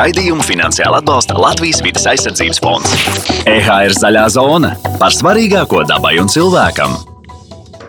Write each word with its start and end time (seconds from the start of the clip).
Raidījumu 0.00 0.40
finansiāli 0.40 0.96
atbalsta 0.96 1.34
Latvijas 1.36 1.82
vidas 1.84 2.06
aizsardzības 2.08 2.60
fonds. 2.64 2.92
EHR 3.44 3.92
zaļā 3.92 4.22
zona 4.32 4.70
par 4.96 5.12
svarīgāko 5.12 5.82
dabai 5.90 6.14
un 6.22 6.30
cilvēkam. 6.32 6.94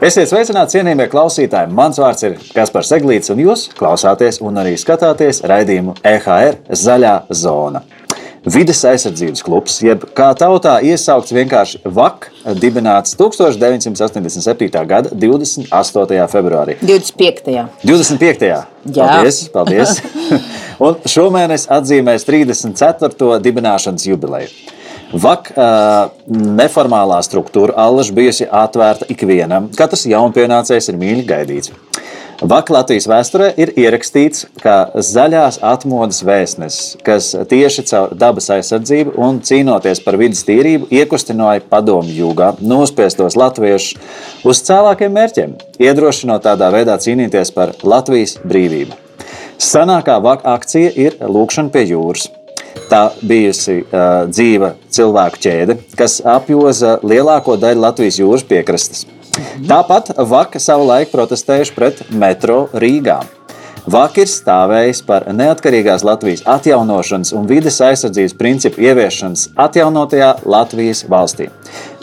Esiet 0.04 0.28
sveicināti, 0.28 0.76
cienījamie 0.76 1.06
klausītāji! 1.08 1.72
Mans 1.78 2.02
vārds 2.02 2.26
ir 2.28 2.36
Kaspars 2.52 2.92
Eglīts, 2.98 3.32
un 3.32 3.40
jūs 3.46 3.70
klausāties 3.78 4.42
un 4.44 4.60
arī 4.60 4.74
skatāties 4.82 5.40
raidījumu 5.48 5.96
EHR 6.12 6.58
zaļā 6.82 7.14
zona. 7.32 7.86
Vides 8.42 8.82
aizsardzības 8.90 9.46
klubs, 9.46 9.78
jeb 9.86 10.04
kā 10.18 10.32
tautā 10.36 10.80
iesaukts 10.84 11.32
vienkārši 11.38 11.80
VAK, 11.86 12.28
dibināts 12.60 13.16
1987. 13.20 14.84
gada 14.90 15.14
28. 15.14 16.28
februārī. 16.34 16.76
25. 16.82 17.56
25. 17.86 18.52
Jā. 18.52 18.66
Paldies! 18.98 19.46
paldies. 19.54 20.02
un 20.82 20.98
šomēnes 21.06 21.68
atzīmēs 21.72 22.26
34. 22.28 23.40
dibināšanas 23.46 24.08
jubileju. 24.10 24.50
VAK 25.12 25.52
uh, 25.52 26.10
neformālā 26.32 27.20
struktūra 27.26 27.76
allaž 27.84 28.14
bijusi 28.16 28.48
atvērta 28.48 29.10
ikvienam. 29.12 29.68
Katrs 29.76 30.08
jaunpienācējs 30.08 30.88
ir 30.94 31.00
mīļi 31.02 31.26
gaidīts. 31.28 31.74
VAK 32.42 32.72
Latvijas 32.74 33.06
vēsturē 33.06 33.52
ir 33.62 33.70
ierakstīts, 33.78 34.48
ka 34.64 34.88
zaļās 34.98 35.60
atmodas 35.62 36.24
vēstnesis, 36.26 36.96
kas 37.06 37.28
tieši 37.52 37.86
caur 37.92 38.16
dabas 38.18 38.50
aizsardzību 38.56 39.14
un 39.22 39.44
cīnoties 39.46 40.02
par 40.02 40.18
vidas 40.18 40.42
tīrību, 40.48 40.90
iekustināja 40.90 41.62
padomu 41.70 42.10
jūgā 42.10 42.56
nospiestos 42.66 43.38
latviešus 43.38 44.02
uz 44.42 44.64
cēlākiem 44.66 45.14
mērķiem, 45.20 45.56
iedrošinot 45.86 46.48
tādā 46.50 46.74
veidā 46.74 46.98
cīnīties 47.04 47.54
par 47.54 47.78
Latvijas 47.86 48.40
brīvību. 48.42 49.11
Senākā 49.62 50.16
akcija 50.26 50.90
ir 50.98 51.18
Lūkšana 51.22 51.70
pie 51.70 51.84
jūras. 51.86 52.32
Tā 52.90 53.12
bijusi 53.22 53.82
uh, 53.84 54.24
dzīva 54.26 54.74
cilvēku 54.90 55.38
ķēde, 55.44 55.76
kas 56.00 56.18
apjoza 56.26 56.96
lielāko 57.06 57.60
daļu 57.62 57.84
Latvijas 57.84 58.18
jūras 58.20 58.46
piekrastes. 58.48 59.06
Tāpat 59.68 60.16
Vaka 60.32 60.60
savulaik 60.60 61.12
protestējuši 61.14 61.76
pret 61.76 62.02
metro 62.10 62.66
Rīgā. 62.74 63.20
Vaka 63.86 64.24
ir 64.24 64.32
stājējis 64.34 65.04
par 65.06 65.30
neatkarīgās 65.30 66.04
Latvijas 66.06 66.42
atjaunošanas 66.50 67.34
un 67.38 67.46
vides 67.50 67.78
aizsardzības 67.86 68.38
principu 68.42 68.82
ieviešanas 68.88 69.52
atjaunotajā 69.62 70.36
Latvijas 70.50 71.06
valstī. 71.10 71.52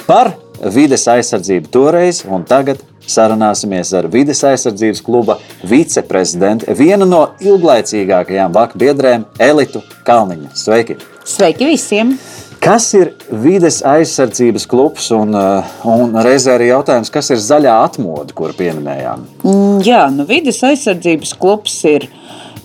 Par 0.07 0.37
vides 0.63 1.07
aizsardzību 1.09 1.71
toreiz 1.73 2.23
un 2.27 2.45
tagad 2.49 2.83
sarunāsimies 3.09 3.93
ar 3.97 4.09
vides 4.13 4.43
aizsardzības 4.45 5.01
kluba 5.05 5.39
viceprezidentu, 5.67 6.69
vienu 6.77 7.09
no 7.09 7.23
ilglaicīgākajām 7.41 8.53
vaka 8.55 8.79
biedrēm, 8.81 9.25
Elitu 9.41 9.83
Kalniņu. 10.07 10.53
Sveiki! 10.59 10.99
Sveiki 11.29 11.71
visiem! 11.71 12.17
Kas 12.59 12.89
ir 12.99 13.13
vides 13.31 13.79
aizsardzības 13.87 14.65
klubs 14.69 15.13
un, 15.15 15.31
uh, 15.39 15.77
un 15.87 16.17
reizē 16.27 16.57
arī 16.57 16.73
jautājums, 16.73 17.13
kas 17.15 17.31
ir 17.31 17.39
zaļā 17.39 17.77
atmodu, 17.85 18.35
kur 18.35 18.55
pieminējām? 18.59 19.23
Mm, 19.45 19.77
jā, 19.87 20.01
nu 20.11 20.27
vides 20.29 20.59
aizsardzības 20.67 21.37
klubs 21.39 21.77
ir, 21.87 22.09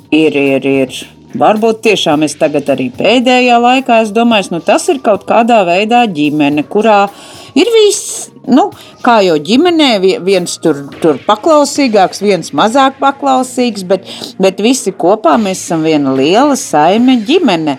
ir, 0.10 0.34
ir, 0.34 0.66
ir 0.66 0.98
varbūt 1.38 1.84
tiešām 1.86 2.26
es 2.26 2.34
tagad 2.42 2.74
arī 2.74 2.90
pēdējā 2.98 3.62
laikā, 3.62 4.02
es 4.08 4.12
domāju, 4.16 4.56
nu 4.56 4.64
tas 4.66 4.90
ir 4.90 4.98
kaut 5.06 5.28
kādā 5.30 5.62
veidā 5.70 6.04
ģimene, 6.10 6.66
kurā 6.66 7.04
ir 7.06 7.43
viss 7.56 8.33
nu, 8.48 8.66
kā 9.04 9.20
jau 9.24 9.38
ģimenē, 9.40 9.90
viens 10.24 10.58
tur, 10.64 10.84
tur 11.02 11.20
paklausīgāks, 11.24 12.22
viens 12.24 12.52
mazāk 12.56 13.00
paklausīgs, 13.02 13.86
bet, 13.88 14.08
bet 14.42 14.62
visi 14.64 14.94
kopā 14.96 15.36
mēs 15.42 15.64
esam 15.64 15.86
viena 15.88 16.14
liela 16.16 16.58
saime 16.60 17.18
ģimene. 17.28 17.78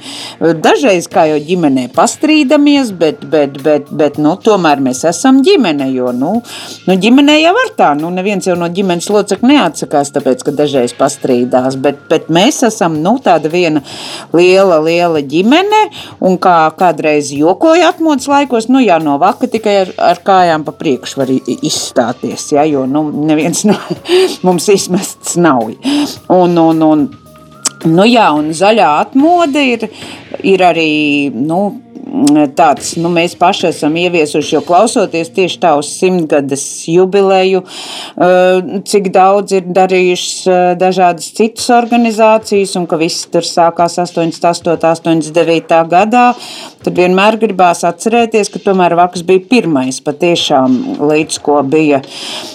Dažreiz, 0.64 1.08
kā 1.12 1.26
jau 1.30 1.38
ģimenē, 1.44 1.88
pastrīdamies, 1.94 2.92
bet, 2.98 3.24
bet, 3.30 3.58
bet, 3.64 3.90
bet 3.92 4.20
nu, 4.22 4.34
tomēr 4.40 4.82
mēs 4.84 5.04
esam 5.10 5.42
ģimene, 5.44 5.90
jo 5.94 6.12
nu, 6.16 6.34
nu, 6.88 6.96
ģimenē 7.00 7.38
jau 7.42 7.54
var 7.56 7.72
tā, 7.76 7.90
nu, 7.98 8.12
neviens 8.14 8.48
jau 8.48 8.56
no 8.58 8.68
ģimenes 8.72 9.10
locekļa 9.12 9.52
neatsakās, 9.52 10.14
tāpēc, 10.16 10.46
ka 10.46 10.56
dažreiz 10.56 10.96
pastrīdās, 10.96 11.78
bet, 11.80 12.00
bet 12.10 12.30
mēs 12.32 12.62
esam 12.68 12.98
nu, 13.04 13.16
tāda 13.24 13.52
viena 13.52 13.84
liela, 14.32 14.80
liela 14.84 15.20
ģimene, 15.20 15.84
un 16.24 16.38
kā 16.40 16.56
kādreiz 16.78 17.32
jokoja 17.34 17.90
atmodas 17.92 18.28
laikos, 18.30 18.70
nu 18.72 18.82
jā, 18.84 18.98
no 19.02 19.18
vaka 19.22 19.48
tikai 19.50 19.76
ar, 19.84 19.94
ar 20.12 20.20
kājām 20.24 20.53
kājām 20.54 20.64
pa 20.64 20.72
priekšu 20.72 21.18
var 21.18 21.30
izstāties, 21.32 22.52
ja, 22.52 22.64
jo 22.64 22.86
nu, 22.86 23.10
neviens 23.26 23.64
no 23.66 23.74
mums 24.46 24.68
izmests 24.68 25.36
nav. 25.36 25.66
Un, 26.28 26.58
un, 26.58 26.82
un, 26.82 27.08
nu, 27.84 28.04
jā, 28.06 28.30
un 28.32 28.52
zaļā 28.54 29.00
atmode 29.00 29.60
ir, 29.60 29.88
ir 30.42 30.62
arī 30.62 31.30
nu, 31.34 31.80
tāds, 32.56 32.94
nu, 33.00 33.10
mēs 33.12 33.34
paši 33.38 33.68
esam 33.70 33.96
ieviesuši, 33.98 34.54
jo 34.56 34.62
klausoties 34.66 35.30
tieši 35.34 35.58
tā 35.62 35.74
uz 35.78 35.90
simtgades 35.98 36.64
jubileju, 36.90 37.62
eh, 37.64 38.80
cik 38.88 39.10
daudz 39.14 39.56
ir 39.58 39.68
darījušas 39.76 40.46
eh, 40.46 40.62
dažādas 40.80 41.30
citas 41.36 41.68
organizācijas, 41.74 42.76
un 42.80 42.86
ka 42.90 42.98
viss 43.00 43.26
tur 43.30 43.46
sākās 43.46 43.98
88, 44.02 44.76
89 44.78 45.84
gadā, 45.90 46.26
tad 46.84 46.98
vienmēr 46.98 47.38
gribās 47.40 47.84
atcerēties, 47.86 48.52
ka 48.52 48.62
tomēr 48.70 48.96
Vaks 48.98 49.24
bija 49.26 49.42
pirmais 49.50 50.00
patiešām 50.04 51.00
līdz 51.04 51.40
ko 51.44 51.62
bija. 51.66 52.02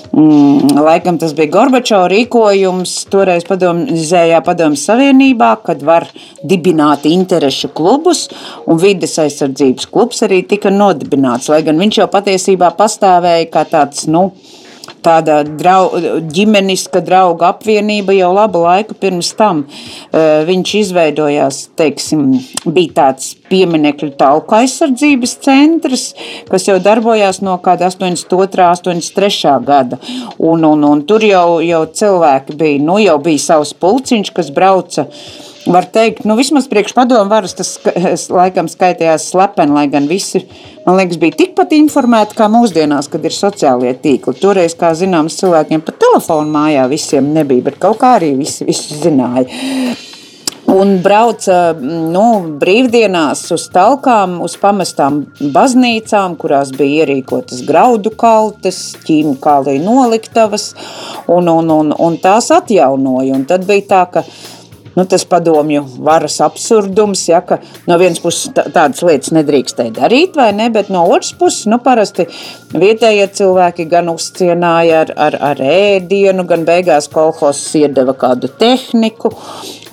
Mm, 0.10 0.80
laikam 0.82 1.20
tas 1.22 1.36
bija 1.38 1.52
Gorbačova 1.54 2.08
rīkojums 2.10 2.96
toreiz 3.14 3.44
padomzējā 3.46 4.40
padomjas 4.46 4.88
Savienībā, 4.90 5.52
kad 5.66 5.84
var 5.86 6.08
dibināt 6.42 7.06
interešu 7.06 7.70
klubus, 7.78 8.26
un 8.66 8.82
vides 8.82 9.20
aizsardzības 9.40 9.90
klubs 9.92 10.24
arī 10.26 10.44
tika 10.48 10.72
nodibināts, 10.74 11.50
lai 11.50 11.64
gan 11.64 11.80
viņš 11.80 12.02
jau 12.02 12.10
patiesībā 12.12 12.74
pastāvēja 12.78 13.48
kā 13.54 13.64
tāds, 13.70 14.08
nu, 14.12 14.30
tāda 15.06 15.44
drau, 15.48 15.94
ģimeniska 16.34 17.00
drauga 17.06 17.54
apvienība 17.54 18.12
jau 18.18 18.34
labu 18.36 18.64
laiku 18.66 18.98
pirms 19.00 19.32
tam. 19.38 19.64
Uh, 20.10 20.42
viņš 20.48 20.74
izveidojās, 20.82 21.60
teiksim, 21.80 22.26
bija 22.66 22.96
tāds 22.98 23.32
pieminekļu 23.50 24.12
talku 24.20 24.58
aizsardzības 24.60 25.36
centrs, 25.46 26.08
kas 26.50 26.68
jau 26.68 26.80
darbojās 26.84 27.40
no 27.46 27.56
kāda 27.64 27.88
82. 27.88 28.66
83. 28.76 29.56
gada. 29.66 30.02
Un, 30.38 30.66
un, 30.68 30.84
un 30.84 31.06
tur 31.08 31.24
jau, 31.24 31.62
jau 31.64 31.86
cilvēki 32.02 32.58
bija, 32.60 32.82
nu 32.84 33.00
jau 33.00 33.20
bija 33.24 33.46
savs 33.46 33.76
pulciņš, 33.80 34.34
kas 34.36 34.52
brauca 34.56 35.08
var 35.68 35.88
teikt, 35.92 36.24
nu, 36.28 36.36
vismaz 36.40 36.68
priekšpadomu 36.72 37.30
varas 37.32 37.56
tas 37.58 37.76
laikam 38.32 38.70
skaitījās 38.72 39.30
slepeni, 39.34 39.76
lai 39.76 39.88
gan 39.92 40.08
visi, 40.10 40.44
man 40.86 41.00
liekas, 41.00 41.20
bija 41.22 41.40
tikpat 41.44 41.74
informēti 41.78 42.38
kā 42.40 42.50
mūsdienās, 42.52 43.10
kad 43.12 43.26
ir 43.28 43.36
sociālie 43.36 43.96
tīkli. 44.04 44.38
Toreiz, 44.40 44.78
kā 44.80 44.94
zināms, 44.98 45.40
cilvēkiem 45.42 45.84
pa 45.86 45.96
telefonu 46.00 46.54
mājā 46.56 46.86
visiem 46.92 47.34
nebija, 47.36 47.70
bet 47.70 47.82
kaut 47.82 48.00
kā 48.02 48.16
arī 48.20 48.36
visi, 48.40 48.68
visi 48.70 49.02
zināja. 49.02 49.50
Un 50.70 51.00
brauca 51.02 51.72
nu, 51.82 52.24
brīvdienās 52.62 53.42
uz 53.56 53.64
talkām, 53.74 54.36
uz 54.46 54.54
pamestām 54.62 55.24
baznīcām, 55.56 56.36
kurās 56.38 56.70
bija 56.78 57.06
ierīkotas 57.06 57.64
graudu 57.66 58.12
kaltes, 58.14 58.78
ķīmikālija 59.08 59.82
noliktavas, 59.82 60.70
un, 61.26 61.50
un, 61.50 61.74
un, 61.74 61.92
un 61.98 62.20
tās 62.22 62.52
atjaunoja. 62.54 63.34
Un 63.40 63.48
tad 63.50 63.66
bija 63.70 63.88
tā, 63.90 64.04
ka 64.14 64.26
nu, 65.00 65.06
tas 65.06 65.24
padomju 65.26 65.86
varas 66.04 66.42
absurdums, 66.44 67.22
ja, 67.30 67.40
ka 67.46 67.60
no 67.88 67.96
vienas 68.02 68.20
puses 68.20 68.52
tādas 68.58 69.00
lietas 69.06 69.32
nedrīkstēja 69.36 69.94
darīt, 69.96 70.36
vai 70.36 70.50
ne, 70.58 70.68
bet 70.74 70.92
no 70.92 71.06
otras 71.08 71.32
puses, 71.40 71.70
nu, 71.72 71.80
parasti 71.84 72.26
vietējie 72.76 73.30
cilvēki 73.40 73.88
gan 73.92 74.12
uzcienāja 74.12 75.06
ar, 75.06 75.14
ar, 75.28 75.38
ar 75.54 75.64
ēdienu, 75.64 76.44
gan 76.50 76.66
beigās 76.68 77.08
kolhos 77.14 77.62
iedeva 77.80 78.16
kādu 78.20 78.52
tehniku, 78.60 79.32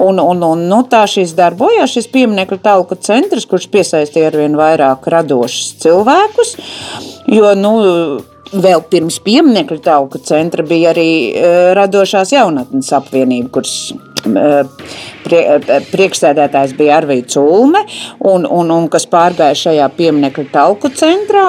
un, 0.03 0.19
un, 0.19 0.43
un 0.43 0.67
nu, 0.67 0.83
tā 0.91 1.05
šis 1.11 1.37
darbojās, 1.39 1.95
šis 1.95 2.11
pieminekļu 2.11 2.59
talku 2.67 2.99
centrs, 2.99 3.47
kurš 3.47 3.71
piesaistīja 3.71 4.33
arvien 4.33 4.59
vairāk 4.59 5.07
radošus 5.15 5.77
cilvēkus, 5.87 6.57
jo, 7.31 7.53
nu, 7.61 7.77
Vēl 8.47 8.79
pirms 8.87 9.17
pieminiektu 9.27 9.81
tauku 9.83 10.21
centra 10.23 10.63
bija 10.63 10.93
arī 10.93 11.09
uh, 11.35 11.73
radošās 11.75 12.31
jaunatnes 12.31 12.93
apvienība, 12.95 13.51
kuras 13.57 13.75
prie, 15.27 15.43
uh, 15.43 15.87
priekšsēdētājs 15.93 16.75
bija 16.79 17.01
Arvīts 17.01 17.39
Ulme, 17.41 17.83
un, 18.27 18.47
un, 18.47 18.73
un 18.75 18.89
kas 18.93 19.07
pārgāja 19.11 19.57
šajā 19.67 19.89
pieminiektu 19.97 20.47
tauku 20.53 20.91
centrā. 20.95 21.49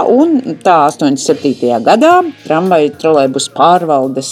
Tā 0.64 0.78
87. 0.92 1.72
gadā 1.86 2.14
tramvaju 2.46 2.94
trolēbus 3.02 3.50
pārvaldes 3.56 4.32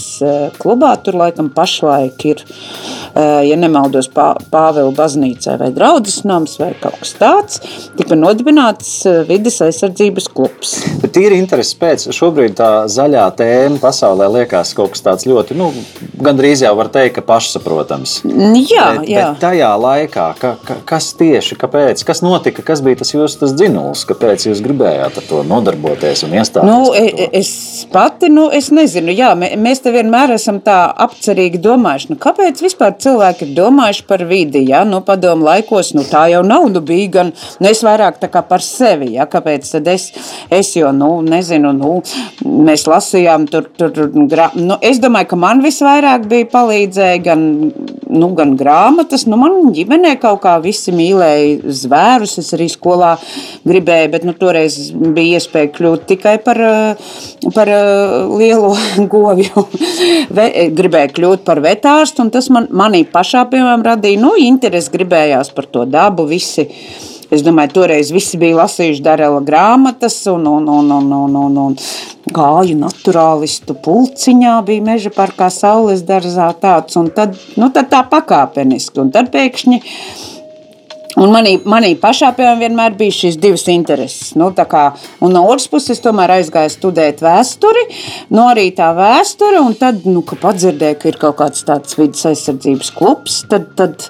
klubā 0.60 0.94
tur 1.04 1.18
laikam 1.20 1.50
pašlaik 1.54 2.26
ir 2.32 2.44
ja 3.16 3.58
nemaldos, 3.60 4.10
Pāvila 4.16 4.92
baznīcā 4.96 5.56
vai 5.60 5.70
draudzes 5.76 6.24
nams 6.28 6.56
vai 6.60 6.72
kaut 6.80 6.98
kas 7.02 7.14
tāds, 7.20 7.62
tika 7.98 8.18
nodibināts 8.18 8.92
vides 9.28 9.58
aizsardzības 9.64 10.30
klubs. 10.32 10.76
Bet 11.02 11.16
tīri 11.18 11.40
interesi 11.42 11.78
pēc 11.80 12.08
šobrīd 12.16 12.58
tā 12.60 12.70
zaļā 12.92 13.26
tēma 13.40 13.82
pasaulē 13.84 14.30
liekas 14.40 14.74
kaut 14.78 14.96
kas 14.96 15.04
tāds 15.06 15.28
ļoti, 15.30 15.58
nu, 15.60 15.72
gandrīz 16.26 16.64
jau 16.66 16.74
var 16.80 16.92
teikt, 16.94 17.18
ka 17.18 17.26
pašsaprotams. 17.28 18.18
Jā, 18.36 18.86
bet, 19.00 19.10
jā. 19.10 19.26
bet 19.32 19.42
tajā 19.44 19.70
laikā, 19.80 20.26
ka, 20.40 20.52
ka, 20.66 20.76
kas 20.88 21.08
tieši, 21.20 21.56
kāpēc, 21.60 22.02
kas 22.08 22.22
notika, 22.26 22.64
kas 22.66 22.82
bija 22.84 23.00
tas 23.00 23.14
jūsu 23.14 23.40
tas 23.42 23.54
dzinulis, 23.56 24.04
kāpēc 24.10 24.48
jūs 24.50 24.62
gribējāt 24.66 25.20
ar 25.22 25.28
to 25.30 25.42
nodarboties 25.48 26.26
un 26.28 26.36
iestāties? 26.36 26.68
Nu, 26.68 26.92
e- 26.98 27.14
to? 27.16 27.30
es 27.40 27.86
pati, 27.94 28.30
nu, 28.34 28.48
es 28.54 28.72
nezinu, 28.76 29.14
jā, 29.16 29.32
mē- 29.40 29.54
mēs 29.62 29.84
te 29.86 29.94
vienmēr 29.96 30.36
esam 30.36 30.60
tā 30.66 30.78
apcerīgi 31.06 31.62
domājuši, 31.64 32.12
nu, 32.12 32.20
kāpēc 32.22 32.64
vispār 32.66 32.98
cilvēki 33.06 33.48
ir 33.48 33.56
domājuši 33.62 34.06
par 34.10 34.26
vidi, 34.28 34.66
ja, 34.70 34.84
nu, 34.88 35.00
padomu 35.06 35.48
laikos, 35.48 35.94
nu, 35.96 36.04
tā 36.10 36.26
jau 36.34 36.44
nav, 36.46 36.68
nu, 36.74 36.84
bija 36.86 37.14
gan, 37.20 37.32
nu, 37.62 37.70
es 37.72 37.84
vairāk 37.86 38.20
tā 38.24 38.32
kā 38.34 38.44
par 38.48 38.64
sevi, 38.66 39.14
ja, 39.16 39.30
kāpēc 39.32 39.72
tad 39.78 39.88
es, 39.94 40.10
es 40.52 40.74
jo, 40.76 40.92
nu, 40.96 41.22
nezinu, 41.26 41.72
nu, 41.78 41.96
mēs 42.68 42.86
lasījām 42.90 43.48
tur, 43.52 43.70
tur, 43.80 44.12
nu, 44.60 44.80
es 44.84 45.00
domāju, 45.04 45.32
ka 45.32 45.40
man 45.40 45.64
visvairāk 45.64 46.28
bija 46.32 46.52
palīdzēja 46.52 47.24
gan, 47.30 47.48
nu, 48.10 48.25
gan 48.38 48.56
grāmatas, 48.58 49.26
nu, 49.30 49.38
man 49.40 49.72
ģimenē 49.76 50.16
kaut 50.22 50.42
kā 50.46 50.56
visi 50.64 50.94
mīlēja 50.96 51.74
zvērus, 51.84 52.38
es 52.42 52.54
arī 52.58 52.68
skolā 52.72 53.14
gribēju, 53.68 54.12
bet, 54.16 54.28
nu, 54.28 54.36
toreiz 54.40 54.78
bija 54.96 55.40
iespēja 55.40 55.72
kļūt 55.76 56.06
tikai 56.14 56.36
par, 56.46 56.62
eh, 56.62 57.16
par 57.56 57.72
eh, 57.72 58.16
lielo 58.34 58.74
govju. 59.16 59.68
Gribēju 60.80 61.16
kļūt 61.16 61.46
par 61.48 61.62
vetārstu, 61.66 62.26
un 62.26 62.32
tas 62.34 62.50
man, 62.54 62.70
manī 62.72 63.06
pašā, 63.10 63.46
piemēram, 63.52 63.86
radīja, 63.94 64.22
nu, 64.24 64.36
interesi 64.42 64.94
gribējās 64.96 65.54
par 65.56 65.70
to 65.70 65.86
dabu 65.86 66.28
visi. 66.30 66.70
Es 67.36 67.44
domāju, 67.44 67.74
toreiz 67.76 68.14
visi 68.16 68.38
bija 68.40 68.62
lasījuši 68.62 69.04
Darela 69.04 69.42
grāmatas, 69.44 70.22
un, 70.32 70.46
un, 70.48 70.70
un, 70.72 70.92
un, 70.96 71.10
un, 71.18 71.34
un, 71.42 71.58
un 71.66 72.36
gāju 72.36 72.78
naturālistu 72.80 73.76
pulciņā, 73.84 74.54
bija 74.68 74.86
meža 74.86 75.12
parkā, 75.12 75.50
saules 75.52 76.06
dārzā 76.08 76.48
tāds, 76.62 76.96
un 77.02 77.12
tad, 77.12 77.36
nu, 77.60 77.68
tad 77.76 77.92
tā 77.92 78.06
pakāpeniski, 78.14 79.02
un 79.04 79.12
tad 79.12 79.34
pēkšņi 79.36 79.82
Un 81.22 81.32
manī, 81.32 81.56
manī 81.64 81.94
pašā 82.00 82.34
piemēram, 82.36 82.60
vienmēr 82.60 82.96
bija 83.00 83.16
šīs 83.16 83.38
divas 83.40 83.64
intereses. 83.72 84.34
Nu, 84.36 84.50
kā, 84.56 84.84
no 85.24 85.44
otras 85.48 85.70
puses, 85.72 85.96
es 85.96 86.04
tomēr 86.04 86.34
aizgāju 86.38 86.74
studēt 86.74 87.24
vēsturi, 87.24 87.86
no 88.36 88.50
arī 88.52 88.68
tā 88.76 88.90
vēsture, 88.98 89.62
un 89.64 89.78
tad, 89.80 90.04
nu, 90.10 90.26
kad 90.28 90.42
padzirdēju, 90.44 91.00
ka 91.00 91.10
ir 91.12 91.20
kaut 91.22 91.40
kāds 91.40 91.64
tāds 91.68 91.96
vidas 91.96 92.26
aizsardzības 92.32 92.92
klubs, 92.98 93.40
tad, 93.52 93.72
tad, 93.80 94.08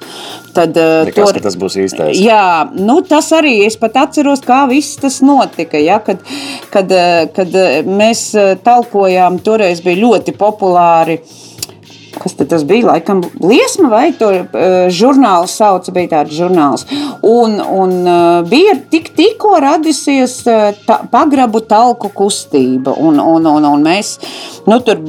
tad 0.57 0.81
eh, 0.81 1.06
Likās, 1.12 1.36
ka 1.38 1.46
tas 1.46 1.60
būs 1.62 1.78
īstais. 1.86 2.18
Jā, 2.25 2.66
nu, 2.74 2.98
tas 3.06 3.30
arī 3.38 3.60
es 3.68 3.78
pat 3.81 4.01
atceros, 4.08 4.42
kā 4.46 4.63
viss 4.72 4.98
tas 5.01 5.22
notika. 5.25 5.78
Ja, 5.81 6.01
kad, 6.06 6.25
kad, 6.74 6.90
eh, 6.90 7.28
kad 7.36 7.54
eh, 7.54 7.81
mēs 7.86 8.31
talkojām, 8.66 9.44
toreiz 9.46 9.86
bija 9.86 10.01
ļoti 10.08 10.34
populāri. 10.42 11.22
Kas 12.22 12.36
tas 12.40 12.64
bija? 12.68 12.88
Laikam, 12.88 13.22
liesma 13.44 13.90
vai 13.92 14.06
to 14.18 14.30
uh, 14.32 14.76
žurnālu 14.94 15.50
sauca, 15.52 15.94
bija 15.96 16.12
tāds 16.14 16.36
žurnāls. 16.38 16.86
Un, 17.26 17.58
un 17.60 17.96
uh, 18.04 18.46
bija 18.48 18.76
tik, 18.92 19.12
tikko 19.18 19.56
radusies 19.64 20.38
uh, 20.50 20.70
ta, 20.88 21.02
pagrabu 21.12 21.62
talku 21.66 22.12
kustība. 22.16 22.96
Un, 22.96 23.20
un, 23.20 23.50
un, 23.52 23.68
un 23.72 23.86
mēs 23.86 24.16
nu, 24.70 24.80
tur 24.86 25.02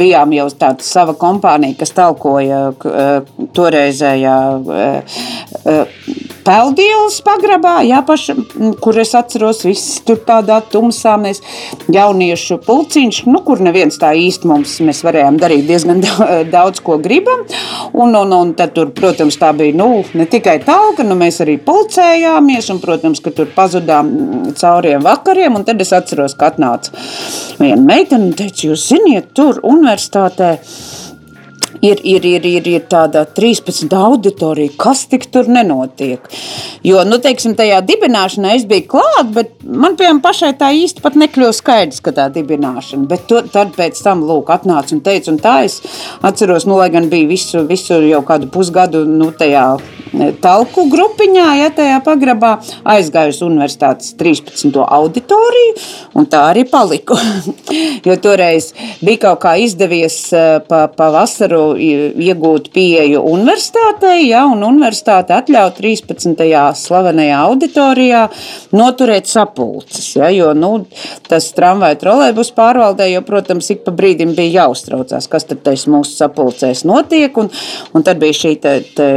bijām 0.00 0.34
jau 0.36 0.48
tāda 0.60 0.86
sava 0.86 1.14
kompānija, 1.18 1.78
kas 1.80 1.94
talkoja 1.96 2.66
uh, 2.72 3.46
toreizējā 3.56 4.36
uh, 4.58 5.22
uh, 5.64 6.29
Peldielas 6.44 7.18
pagrabā, 7.24 7.80
jā, 7.84 8.00
paša, 8.06 8.34
kur 8.80 8.98
es 9.00 9.12
atceros, 9.18 9.62
viss 9.66 10.00
tur 10.06 10.20
tādā 10.26 10.60
tumsā 10.72 11.16
mēs 11.20 11.42
jauniešu 11.92 12.60
pulciņš, 12.64 13.22
nu, 13.28 13.42
kur 13.46 13.60
neviens 13.64 14.00
tā 14.00 14.12
īsti 14.16 14.48
mums, 14.48 14.78
mēs 14.86 15.02
varējām 15.06 15.40
darīt 15.40 15.66
diezgan 15.68 16.00
daudz 16.54 16.80
ko 16.84 16.98
gribam. 17.02 17.44
Un, 17.92 18.14
un, 18.16 18.32
un 18.36 18.54
tad 18.58 18.74
tur, 18.76 18.92
protams, 18.96 19.36
tā 19.40 19.52
bija, 19.56 19.76
nu, 19.76 20.04
ne 20.16 20.26
tikai 20.30 20.58
talka, 20.64 21.04
nu, 21.06 21.18
mēs 21.20 21.42
arī 21.44 21.58
pulcējāmies, 21.64 22.70
un, 22.72 22.80
protams, 22.82 23.20
ka 23.24 23.34
tur 23.36 23.50
pazudām 23.54 24.10
cauriem 24.56 25.04
vakariem, 25.04 25.60
un 25.60 25.66
tad 25.68 25.82
es 25.82 25.92
atceros, 25.96 26.36
ka 26.38 26.52
atnāca 26.54 26.94
viena 27.60 27.82
meitene 27.84 28.30
un 28.30 28.34
teica, 28.36 28.70
jūs 28.70 28.88
ziniet, 28.90 29.30
tur 29.36 29.60
universitātē 29.66 30.56
ir, 31.82 32.00
ir, 32.04 32.24
ir, 32.24 32.44
ir, 32.44 32.66
ir 32.66 32.84
tāda 32.90 33.24
13 33.36 33.92
auditorija, 33.96 34.72
kas 34.80 35.04
tik 35.10 35.26
tur 35.32 35.48
nenotiek. 35.50 36.24
Jo, 36.86 37.02
nu, 37.08 37.20
teiksim, 37.22 37.56
tajā 37.58 37.80
dibināšanā 37.88 38.54
es 38.56 38.66
biju 38.68 38.86
klāt, 38.94 39.32
bet 39.36 39.54
man 39.64 39.96
piemēram 39.98 40.22
pašai 40.24 40.52
tā 40.60 40.70
īsti 40.76 41.04
pat 41.04 41.16
nekļuva 41.20 41.52
skaidrs, 41.56 42.02
ka 42.04 42.14
tā 42.16 42.28
dibināšana. 42.34 43.08
Bet 43.10 43.26
to, 43.30 43.42
tad 43.52 43.74
pēc 43.76 44.00
tam, 44.04 44.24
lūk, 44.28 44.52
atnāca 44.52 44.96
un 44.96 45.04
teica, 45.04 45.32
un 45.32 45.40
tā 45.42 45.56
es 45.68 45.80
atceros, 46.26 46.68
nu, 46.68 46.78
lai 46.80 46.90
gan 46.92 47.10
bija 47.12 47.28
visu, 47.30 47.64
visu 47.68 48.00
jau 48.06 48.22
kādu 48.26 48.50
pusgadu, 48.52 49.04
nu, 49.08 49.30
tajā 49.36 49.66
talku 50.42 50.86
grupiņā, 50.90 51.46
ja 51.60 51.70
tajā 51.74 52.00
pagrabā 52.04 52.56
aizgāju 52.96 53.34
uz 53.34 53.40
universitātes 53.46 54.14
13. 54.18 54.74
auditoriju, 54.82 55.76
un 56.18 56.26
tā 56.30 56.42
arī 56.50 56.64
paliku. 56.68 57.18
jo 58.06 58.16
toreiz 58.22 58.72
bija 59.04 59.24
kaut 59.26 59.42
kā 59.44 59.54
izdevies 59.62 60.18
eh, 60.34 60.58
pa, 60.66 60.86
pa 60.92 61.10
vasaru 61.14 61.69
iegūt 61.76 62.70
pieeju 62.74 63.22
universitātei, 63.30 64.26
ja, 64.28 64.44
un 64.50 64.64
universitāte 64.66 65.34
atļauj 65.36 65.72
13. 65.78 66.44
slavenajā 66.80 67.38
auditorijā 67.46 68.24
noturēt 68.76 69.30
sapulces. 69.30 70.10
Ja, 70.16 70.30
jo 70.34 70.52
nu, 70.56 70.72
tas 71.28 71.50
tramvaju 71.56 72.00
trolēbus 72.00 72.52
pārvaldē, 72.56 73.10
jo, 73.12 73.24
protams, 73.26 73.70
ik 73.74 73.84
pa 73.86 73.94
brīdim 73.96 74.34
bija 74.38 74.64
jāuztraucās, 74.64 75.28
kas 75.30 75.48
tad 75.50 75.66
mūsu 75.90 76.16
sapulcēs 76.16 76.84
notiek. 76.88 77.36
Un, 77.40 77.50
un 77.94 78.06
tad 78.06 78.20
bija 78.22 78.36
šī 78.42 78.54
te, 78.62 78.76
te 78.96 79.10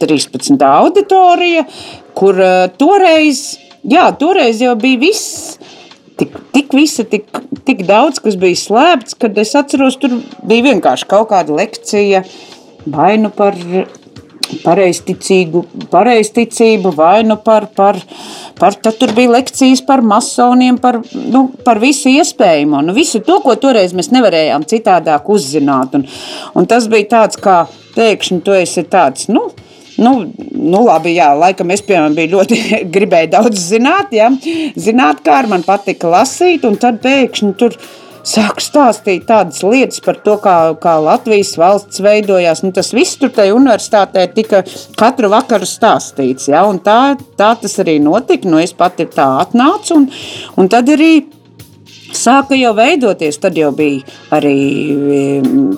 13. 0.00 0.56
auditorija, 0.68 1.66
kur 2.16 2.38
uh, 2.40 2.66
toreiz, 2.78 3.46
jā, 3.82 4.08
toreiz 4.20 4.62
jau 4.62 4.74
bija 4.80 5.02
viss 5.08 5.56
tik, 6.20 6.36
tik 6.54 6.74
visa, 6.76 7.04
tik, 7.08 7.28
tik 7.66 7.84
daudz, 7.88 8.20
kas 8.24 8.38
bija 8.40 8.60
slēpts, 8.60 9.18
kad 9.20 9.38
es 9.40 9.54
atceros, 9.58 9.98
tur 10.00 10.18
bija 10.46 10.70
vienkārši 10.70 11.10
kaut 11.10 11.30
kāda 11.32 11.58
lekcija 11.60 12.24
vai 12.84 13.14
nu 13.18 13.30
par 13.34 13.56
pareizticīgu, 14.64 15.62
pareizticību, 15.92 16.92
vai 16.96 17.24
nu 17.26 17.36
par, 17.44 17.66
par, 17.76 17.98
par 18.58 18.76
tad 18.76 18.98
tur 19.00 19.14
bija 19.16 19.32
lekcijas 19.38 19.82
par 19.86 20.04
masoniem, 20.04 20.78
par, 20.82 21.00
nu, 21.14 21.46
par 21.64 21.80
visu 21.82 22.12
iespējamo, 22.12 22.82
nu, 22.84 22.94
visu 22.96 23.22
to, 23.24 23.40
ko 23.44 23.56
toreiz 23.60 23.94
mēs 23.96 24.12
nevarējām 24.14 24.66
citādāk 24.70 25.30
uzzināt, 25.32 25.96
un, 25.98 26.06
un 26.54 26.70
tas 26.70 26.88
bija 26.92 27.10
tāds, 27.16 27.40
kā 27.40 27.64
pēkšņi 27.96 28.42
tu 28.44 28.56
esi 28.58 28.84
tāds, 28.90 29.30
nu, 29.32 29.48
Nu, 30.00 30.14
nu 30.50 30.80
labi, 30.86 31.14
jā, 31.14 31.28
laikam 31.38 31.70
es 31.74 31.82
piemēram 31.86 32.16
biju 32.16 32.32
ļoti 32.36 32.60
gribēju 32.94 33.34
daudz 33.36 33.66
zināt, 33.70 34.14
ja, 34.16 34.30
zināt, 34.80 35.22
kā 35.26 35.42
man 35.50 35.66
patika 35.66 36.10
lasīt, 36.10 36.66
un 36.66 36.78
tad 36.80 36.98
pēkšņi 37.04 37.52
tur 37.60 37.76
sāk 38.24 38.62
stāstīt 38.64 39.26
tādas 39.28 39.60
lietas 39.62 40.00
par 40.04 40.18
to, 40.24 40.38
kā, 40.42 40.56
kā 40.80 40.96
Latvijas 41.04 41.52
valsts 41.60 42.00
veidojās. 42.02 42.64
Nu, 42.64 42.72
tas 42.74 42.90
viss 42.96 43.18
tur 43.20 43.30
tajā 43.36 43.54
universitātē 43.54 44.24
tika 44.34 44.64
katru 44.98 45.30
vakaru 45.32 45.68
stāstīts, 45.68 46.48
ja, 46.50 46.64
un 46.66 46.80
tā, 46.84 47.14
tā 47.38 47.52
tas 47.60 47.78
arī 47.84 47.98
notika, 48.02 48.48
nu 48.50 48.62
es 48.62 48.74
pati 48.76 49.06
tā 49.12 49.28
atnācu, 49.44 50.00
un, 50.00 50.08
un 50.58 50.72
tad 50.72 50.90
arī 50.96 51.12
sāka 52.18 52.58
jau 52.58 52.72
veidoties. 52.76 53.38
Tad 53.42 53.58
jau 53.58 53.72
bija 53.76 54.04
arī 54.34 54.54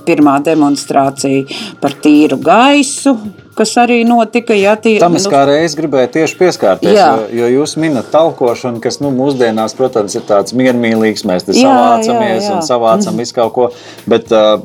pirmā 0.06 0.38
demonstrācija 0.46 1.44
par 1.82 1.96
tīru 2.02 2.40
gaisu. 2.42 3.16
Kas 3.56 3.70
arī 3.80 4.02
notika. 4.04 4.52
Jā, 4.52 4.74
tī, 4.76 4.98
Tam 5.00 5.16
es 5.16 5.24
kā 5.32 5.46
reiz 5.48 5.72
gribēju 5.78 6.10
tieši 6.12 6.36
pieskarties, 6.36 6.92
Jā. 6.92 7.06
jo, 7.32 7.38
jo 7.40 7.62
jūs 7.62 7.72
minat 7.80 8.10
talkošanu, 8.12 8.82
kas 8.84 9.00
nu, 9.00 9.08
mūsdienās, 9.16 9.72
protams, 9.78 10.12
ir 10.18 10.26
tāds 10.28 10.52
miermīlīgs. 10.52 11.24
Mēs 11.24 11.48
te 11.48 11.56
Jā, 11.56 11.62
savācamies 11.64 12.42
jā, 12.44 12.50
jā. 12.50 12.58
un 12.58 12.66
savācam 12.68 13.16
visu 13.16 13.38
kaut 13.38 13.54
ko. 13.56 13.70
Bet, 14.12 14.28
uh, 14.28 14.60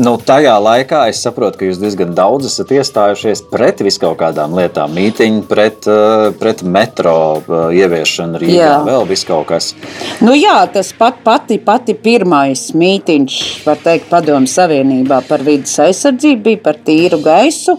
Nu, 0.00 0.14
tajā 0.16 0.54
laikā 0.62 1.02
es 1.10 1.20
saprotu, 1.24 1.58
ka 1.60 1.66
jūs 1.68 1.80
diezgan 1.80 2.14
daudz 2.16 2.46
esat 2.48 2.70
iestājušies 2.76 3.44
pret 3.50 3.82
viskaut 3.84 4.16
kādām 4.20 4.54
lietām, 4.56 4.92
mītīņu, 4.96 5.42
pret, 5.50 5.88
uh, 5.90 6.30
pret 6.40 6.62
metro 6.64 7.14
uh, 7.42 7.66
ieviešanu 7.74 8.40
Rīgā, 8.40 8.56
Jā. 8.56 8.72
vēl 8.86 9.06
viskaut 9.10 9.48
kas. 9.50 9.72
Nu 10.24 10.36
jā, 10.38 10.56
tas 10.72 10.94
pat 10.96 11.20
pati, 11.26 11.58
pati 11.62 11.96
pirmais 11.98 12.70
mītīņš, 12.78 13.38
var 13.66 13.80
teikt, 13.84 14.08
padomu 14.12 14.48
savienībā 14.48 15.22
par 15.28 15.44
vidas 15.44 15.76
aizsardzību 15.84 16.46
bija 16.48 16.62
par 16.70 16.80
tīru 16.86 17.20
gaisu. 17.24 17.76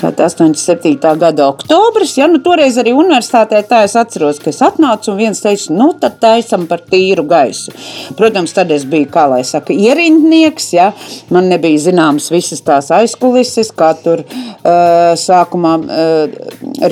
Tad 0.00 0.20
87. 0.20 1.16
gada 1.18 1.46
oktobris, 1.48 2.18
ja 2.18 2.26
nu 2.28 2.36
toreiz 2.44 2.76
arī 2.76 2.92
universitātē 2.92 3.62
tā 3.64 3.78
es 3.86 3.94
atceros, 3.96 4.36
ka 4.42 4.50
es 4.52 4.58
atnācu 4.60 5.14
un 5.14 5.16
viens 5.22 5.38
teica, 5.40 5.72
nu 5.72 5.86
tad 5.96 6.18
taisam 6.20 6.66
par 6.68 6.82
tīru 6.84 7.24
gaisu. 7.28 7.72
Protams, 8.18 8.52
tad 8.52 8.74
es 8.76 8.84
biju, 8.84 9.08
kā 9.14 9.24
lai 9.30 9.40
saka, 9.48 9.72
ierindnieks, 9.72 10.66
ja, 10.76 10.90
man 11.32 11.48
nebija 11.48 11.80
zināmas 11.86 12.28
visas 12.32 12.60
tās 12.66 12.90
aizkulises, 12.92 13.70
kā 13.72 13.94
tur 14.02 14.20
uh, 14.26 15.14
sākumā 15.16 15.72
uh, 15.80 16.36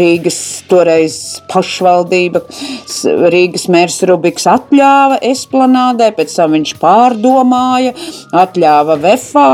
Rīgas 0.01 0.41
toreiz 0.71 1.19
pašvaldība, 1.53 2.41
Rīgas 3.35 3.69
mērs 3.69 4.01
Rubiks 4.09 4.49
atļāva 4.49 5.21
esplanādē, 5.29 6.09
pēc 6.17 6.39
tam 6.39 6.57
viņš 6.57 6.75
pārdomāja, 6.81 7.93
atļāva 8.33 8.97
vefā 9.05 9.47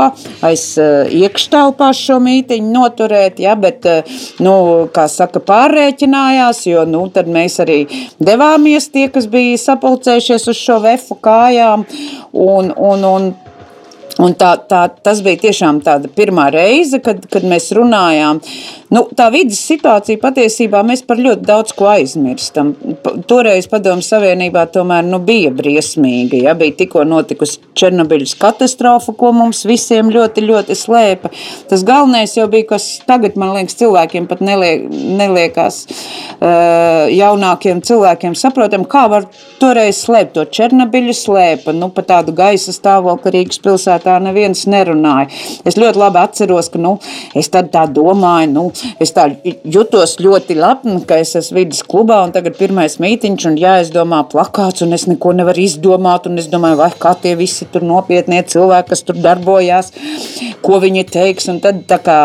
aiz 0.47 0.65
iekštelpā 0.79 1.91
šo 1.99 2.21
mītiņu 2.23 2.71
noturēt, 2.79 3.40
ja, 3.41 3.55
bet, 3.59 3.87
nu, 4.43 4.55
kā 4.93 5.07
saka, 5.11 5.41
pārrēķinājās, 5.45 6.63
jo, 6.69 6.85
nu, 6.89 7.03
tad 7.13 7.29
mēs 7.31 7.59
arī 7.63 7.79
devāmies 8.21 8.89
tie, 8.93 9.07
kas 9.13 9.27
bija 9.31 9.59
sapulcējušies 9.61 10.49
uz 10.53 10.61
šo 10.61 10.79
vefu 10.85 11.17
kājām, 11.21 11.85
un, 12.31 12.71
un, 12.71 13.07
un 13.11 13.31
Un 14.21 14.35
tā, 14.37 14.51
tā, 14.69 14.83
tas 15.01 15.21
bija 15.25 15.39
tiešām 15.47 15.79
tāda 15.85 16.09
pirmā 16.13 16.49
reize, 16.53 16.99
kad, 17.01 17.23
kad 17.31 17.45
mēs 17.47 17.71
runājām. 17.73 18.41
Nu, 18.93 19.05
tā 19.17 19.29
vidas 19.33 19.61
situācija 19.65 20.19
patiesībā 20.21 20.81
mēs 20.85 21.01
par 21.07 21.17
ļoti 21.21 21.47
daudz 21.47 21.73
ko 21.77 21.87
aizmirstam. 21.93 22.73
Toreiz 23.29 23.65
Padomu 23.71 24.03
Savienībā 24.05 24.67
tomēr 24.73 25.07
nu, 25.07 25.17
bija 25.25 25.49
briesmīga. 25.55 26.41
Ja? 26.45 26.55
Bija 26.59 26.75
tikko 26.83 27.05
notikusi 27.07 27.61
Černobiļas 27.79 28.35
katastrofa, 28.41 29.15
ko 29.17 29.31
mums 29.33 29.63
visiem 29.65 30.11
ļoti, 30.13 30.43
ļoti 30.45 30.77
slēpa. 30.77 31.31
Tas 31.71 31.85
galvenais 31.87 32.35
jau 32.37 32.45
bija, 32.51 32.67
kas 32.75 32.89
tagad, 33.07 33.39
man 33.39 33.55
liekas, 33.55 33.79
cilvēkiem 33.79 34.27
pat 34.29 34.43
neliek, 34.45 34.85
neliekās 34.91 35.81
uh, 35.87 37.07
jaunākiem 37.09 37.81
cilvēkiem 37.87 38.37
saprotam, 38.37 38.85
kā 38.85 39.07
var 39.09 39.25
toreiz 39.61 40.03
slēpt 40.03 40.35
to 40.35 40.45
Černobiļu 40.59 41.15
slēpa, 41.15 41.73
nu, 41.73 41.89
pa 41.95 42.05
tādu 42.05 42.35
gaisa 42.37 42.75
stāvokli 42.75 43.37
Rīgas 43.39 43.63
pilsētā 43.63 44.10
tā 44.11 44.19
neviens 44.23 44.65
nerunāja. 44.69 45.29
Es 45.67 45.77
ļoti 45.79 46.01
labi 46.01 46.21
atceros, 46.21 46.69
ka 46.71 46.81
nu, 46.81 46.95
es 47.37 47.49
tā 47.51 47.63
domāju, 47.95 48.51
nu, 48.51 48.65
es 49.01 49.13
tā 49.15 49.27
jutos 49.63 50.17
ļoti 50.21 50.57
lepni, 50.59 50.99
ka 51.07 51.19
es 51.21 51.35
esmu 51.39 51.61
vidas 51.61 51.83
klubā 51.87 52.21
un 52.25 52.33
tagad 52.35 52.57
pirmais 52.59 52.97
mītiņš 53.01 53.47
un 53.49 53.59
jāizdomā 53.61 54.23
plakāts 54.31 54.85
un 54.85 54.97
es 54.97 55.07
neko 55.09 55.33
nevaru 55.37 55.65
izdomāt 55.65 56.27
un 56.29 56.41
es 56.41 56.49
domāju, 56.51 56.81
vai 56.81 56.91
kā 57.01 57.13
tie 57.21 57.35
visi 57.39 57.67
tur 57.71 57.85
nopietnie 57.87 58.41
cilvēki, 58.51 58.91
kas 58.91 59.05
tur 59.07 59.19
darbojās, 59.21 59.91
ko 60.63 60.79
viņi 60.83 61.05
teiks. 61.11 61.49
Un 61.51 61.61
tad 61.63 61.85
kā 62.05 62.19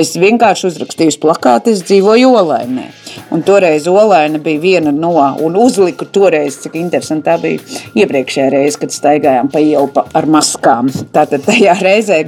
es 0.00 0.14
vienkārši 0.20 0.70
uzrakstīju 0.70 1.20
plakātu, 1.22 1.74
es 1.74 1.84
dzīvoju 1.86 2.32
Olainē. 2.42 2.88
Un 3.30 3.42
toreiz 3.42 3.86
Olaina 3.88 4.38
bija 4.38 4.60
viena 4.60 4.92
no, 4.92 5.12
un 5.42 5.56
uzliku 5.60 6.06
toreiz, 6.12 6.58
cik 6.62 6.76
interesanti 6.78 7.26
tā 7.26 7.36
bija 7.40 7.62
iepriekšējā 7.96 8.48
reize, 8.52 8.78
kad 8.80 8.92
staigājām 8.94 9.50
pa 9.52 9.62
ielu 9.62 9.88
ar 10.16 10.28
maskām. 10.30 10.90
Tātad 11.14 11.44
tajā 11.46 11.74
reizē 11.80 12.20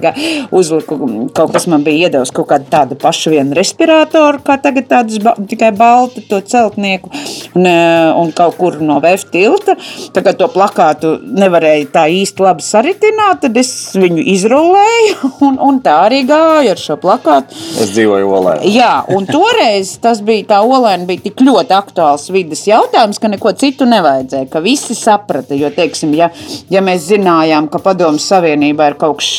uzliku 0.54 0.98
kaut 1.36 1.52
kas 1.54 1.68
man 1.70 1.84
bija 1.86 2.08
iedevis 2.08 2.32
kaut 2.34 2.48
kādu 2.52 2.68
tādu 2.72 2.98
pašu 3.00 3.32
vienu 3.34 3.56
respiratoru, 3.58 4.42
kā 4.44 4.58
tagad 4.62 4.88
tādus 4.90 5.20
ba 5.22 5.34
tikai 5.38 5.70
baltu 5.76 6.22
to 6.28 6.40
celtnieku 6.40 7.10
un, 7.54 7.66
e, 7.66 7.76
un 8.18 8.32
kaut 8.36 8.56
kur 8.58 8.78
no 8.82 8.98
VF 9.04 9.28
tilta. 9.32 9.76
Kā 10.18 10.34
to 10.36 10.48
plakātu 10.52 11.14
nevarēja 11.22 11.86
tā 11.94 12.04
īsti 12.12 12.42
labi 12.44 12.64
saritināt, 12.64 13.42
tad 13.44 13.56
es 13.60 13.70
viņu 13.96 14.24
izrullēju 14.34 15.32
un, 15.46 15.58
un 15.62 15.80
tā 15.84 15.94
arī 16.06 16.22
gāju 16.28 16.72
ar 16.74 16.80
šo 16.80 16.98
plakātu. 17.00 17.56
Es 17.82 17.92
dzīvoju 17.94 18.30
Olē. 18.38 18.54
Jā, 18.68 18.92
un 19.14 19.26
toreiz 19.28 19.94
tas 20.02 20.22
bija 20.24 20.46
tā 20.52 20.60
Olēna 20.64 21.08
bija 21.08 21.26
tik 21.28 21.42
ļoti 21.46 21.74
aktuāls 21.76 22.28
vidas 22.34 22.64
jautājums, 22.68 23.20
ka 23.22 23.30
neko 23.32 23.52
citu 23.58 23.88
nevajadzēja, 23.88 24.50
ka 24.52 24.62
visi 24.64 24.96
saprata, 24.98 25.56
jo, 25.58 25.70
teiksim, 25.74 26.14
ja, 26.18 26.30
ja 26.72 26.84
mēs 26.84 27.08
zinājām, 27.10 27.70
ka 27.72 27.82
padomu 27.82 28.20
Savienībā 28.22 28.92
ir 28.92 28.98
kaut 29.00 29.20
kas 29.22 29.30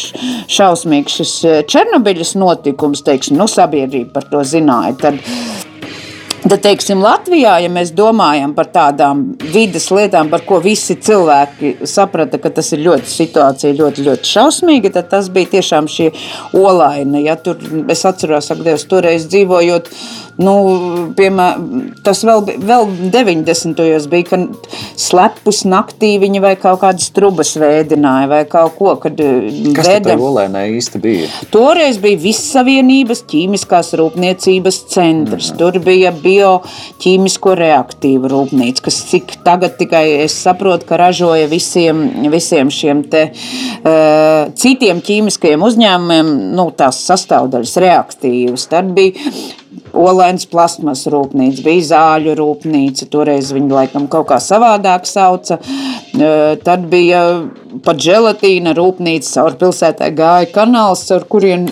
šausmīgs, 0.52 1.20
šis 1.22 1.34
eh, 1.48 1.60
Černobiļas 1.70 2.36
notikums, 2.40 3.04
teiksim, 3.06 3.38
nu, 3.40 3.48
sabiedrība 3.50 4.16
par 4.20 4.30
to 4.32 4.44
zināja. 4.48 4.96
Tad, 5.06 5.20
Tad, 6.40 6.62
teiksim, 6.64 7.02
Latvijā, 7.04 7.58
ja 7.60 7.70
mēs 7.72 7.90
domājam 7.92 8.54
par 8.56 8.70
tādām 8.72 9.26
vidas 9.52 9.90
lietām, 9.92 10.30
par 10.32 10.46
ko 10.48 10.62
visi 10.64 10.96
cilvēki 10.96 11.88
saprata, 11.90 12.40
ka 12.40 12.52
tas 12.56 12.72
ir 12.76 12.84
ļoti 12.86 13.12
situācija, 13.12 13.76
ļoti, 13.76 14.06
ļoti 14.08 14.30
šausmīga, 14.30 14.94
tad 14.96 15.10
tas 15.12 15.28
bija 15.36 15.52
tiešām 15.58 15.90
šī 15.92 16.08
olaina. 16.56 17.20
Ja, 17.26 17.36
tur, 17.36 17.60
es 17.92 18.06
atceros, 18.08 18.48
ka 18.54 18.60
Dievs 18.64 18.88
toreiz 18.88 19.28
dzīvojot 19.28 19.92
Nu, 20.40 20.54
piemēram, 21.18 21.90
tas 22.06 22.22
vēl, 22.24 22.46
vēl 22.64 22.86
90. 23.12 23.76
gados 23.76 24.06
bija, 24.08 24.28
kad 24.30 24.70
slepus 25.00 25.66
naktī 25.68 26.14
viņi 26.22 26.40
vai 26.44 26.54
kaut 26.60 26.80
kādas 26.84 27.10
trubas 27.16 27.52
vēdināja 27.60 28.30
vai 28.32 28.40
kaut 28.48 28.78
ko. 28.78 28.94
Kad 29.04 29.20
eh, 29.20 29.50
Kas 29.76 29.90
vēda... 29.90 30.14
tā 30.14 30.30
olēnē 30.30 30.64
īsti 30.78 31.04
bija? 31.04 31.28
Toreiz 31.52 32.00
bija 32.00 32.22
Vissavienības 32.24 33.26
ķīmiskās 33.28 33.92
rūpniecības 34.00 34.80
centrs. 34.94 35.52
Mm. 35.52 35.60
Tur 35.60 35.82
bija 35.84 36.14
bioķīmisko 36.16 37.58
reaktīvu 37.60 38.32
rūpnīca, 38.32 38.88
kas 38.88 39.04
cik 39.12 39.40
tagad 39.44 39.76
tikai 39.80 40.06
es 40.24 40.40
saprotu, 40.40 40.88
ka 40.88 41.02
ražoja 41.04 41.52
visiem, 41.52 42.06
visiem 42.32 42.72
šiem 42.72 43.04
te 43.12 43.28
uh, 43.34 44.48
citiem 44.56 45.04
ķīmiskajiem 45.04 45.68
uzņēmumiem, 45.68 46.36
nu, 46.56 46.70
tās 46.80 47.04
sastāvdaļas 47.12 47.80
reaktīvas. 47.84 48.70
Tad 48.72 48.96
bija 48.96 49.32
Olēns 49.98 50.46
plasmas 50.50 51.06
rūpnīca, 51.10 51.64
bija 51.66 51.86
zāļu 51.90 52.36
rūpnīca, 52.38 53.08
toreiz 53.12 53.52
viņu 53.56 53.74
laikam 53.74 54.08
kaut 54.12 54.28
kā 54.30 54.38
savādāk 54.44 55.08
sauca. 55.10 55.60
Tad 56.64 56.86
bija 56.92 57.24
pat 57.86 58.02
želatīna 58.04 58.76
rūpnīca, 58.78 59.32
caur 59.38 59.58
pilsētai 59.62 60.12
gāja 60.18 60.52
kanāls, 60.54 61.06
ar 61.16 61.26
kuriem 61.30 61.70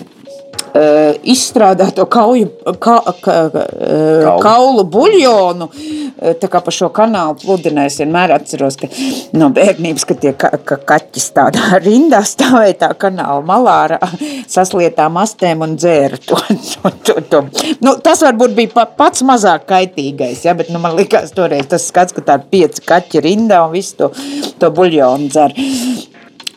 izstrādāto 1.28 2.06
kauju, 2.10 2.50
ka, 2.82 2.98
ka, 3.22 3.38
uh, 3.54 4.28
kaulu 4.42 4.84
buļļonu. 4.92 5.68
Uh, 5.68 6.34
tā 6.40 6.48
kā 6.50 6.60
pa 6.64 6.72
šo 6.74 6.88
kanālu 6.94 7.36
pludinājis, 7.38 8.00
vienmēr 8.02 8.34
atceros, 8.34 8.78
ka 8.80 8.90
no 9.38 9.50
bērnības, 9.54 10.06
kad 10.08 10.20
tie 10.22 10.32
ka, 10.38 10.50
ka 10.66 10.78
kaķi 10.88 11.22
tādā 11.36 11.78
rindā 11.86 12.22
stāvēja 12.26 12.78
tā 12.84 12.90
kanāla 12.98 13.44
malā 13.46 13.76
ar 13.86 13.96
saslietām 14.50 15.18
astēm 15.22 15.64
un 15.66 15.76
dzēra 15.78 16.20
to. 16.26 16.38
to, 16.74 16.92
to, 17.06 17.18
to. 17.30 17.42
Nu, 17.84 17.96
tas 18.02 18.22
varbūt 18.26 18.56
bija 18.58 18.86
pats 18.98 19.24
mazāk 19.26 19.68
kaitīgais, 19.70 20.44
ja, 20.46 20.56
bet 20.58 20.72
nu, 20.74 20.82
man 20.82 20.96
likās 20.98 21.34
toreiz 21.36 21.70
tas 21.70 21.86
skats, 21.90 22.16
ka 22.16 22.24
tādi 22.32 22.50
pieci 22.52 22.84
kaķi 22.88 23.24
rindā 23.24 23.62
un 23.66 23.74
visu 23.74 23.98
to, 24.02 24.12
to 24.58 24.72
buļļonu 24.74 25.32
dzer. 25.32 25.58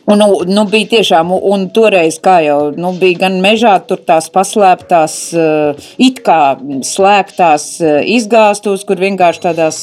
Un, 0.04 0.18
nu, 0.18 0.40
nu, 0.50 0.64
bija 0.66 0.88
tiešām, 0.96 1.30
un 1.30 1.68
toreiz, 1.74 2.16
kā 2.22 2.40
jau 2.42 2.72
nu, 2.74 2.90
bija 2.98 3.20
gan 3.20 3.36
mežā, 3.44 3.76
tur 3.86 4.00
tās 4.02 4.26
paslēptās, 4.34 5.14
uh, 5.38 5.92
it 6.02 6.18
kā 6.26 6.56
slēgtās 6.88 7.66
uh, 7.84 8.00
izgāstos, 8.10 8.82
kur 8.88 8.98
vienkārši 8.98 9.44
tādās 9.44 9.78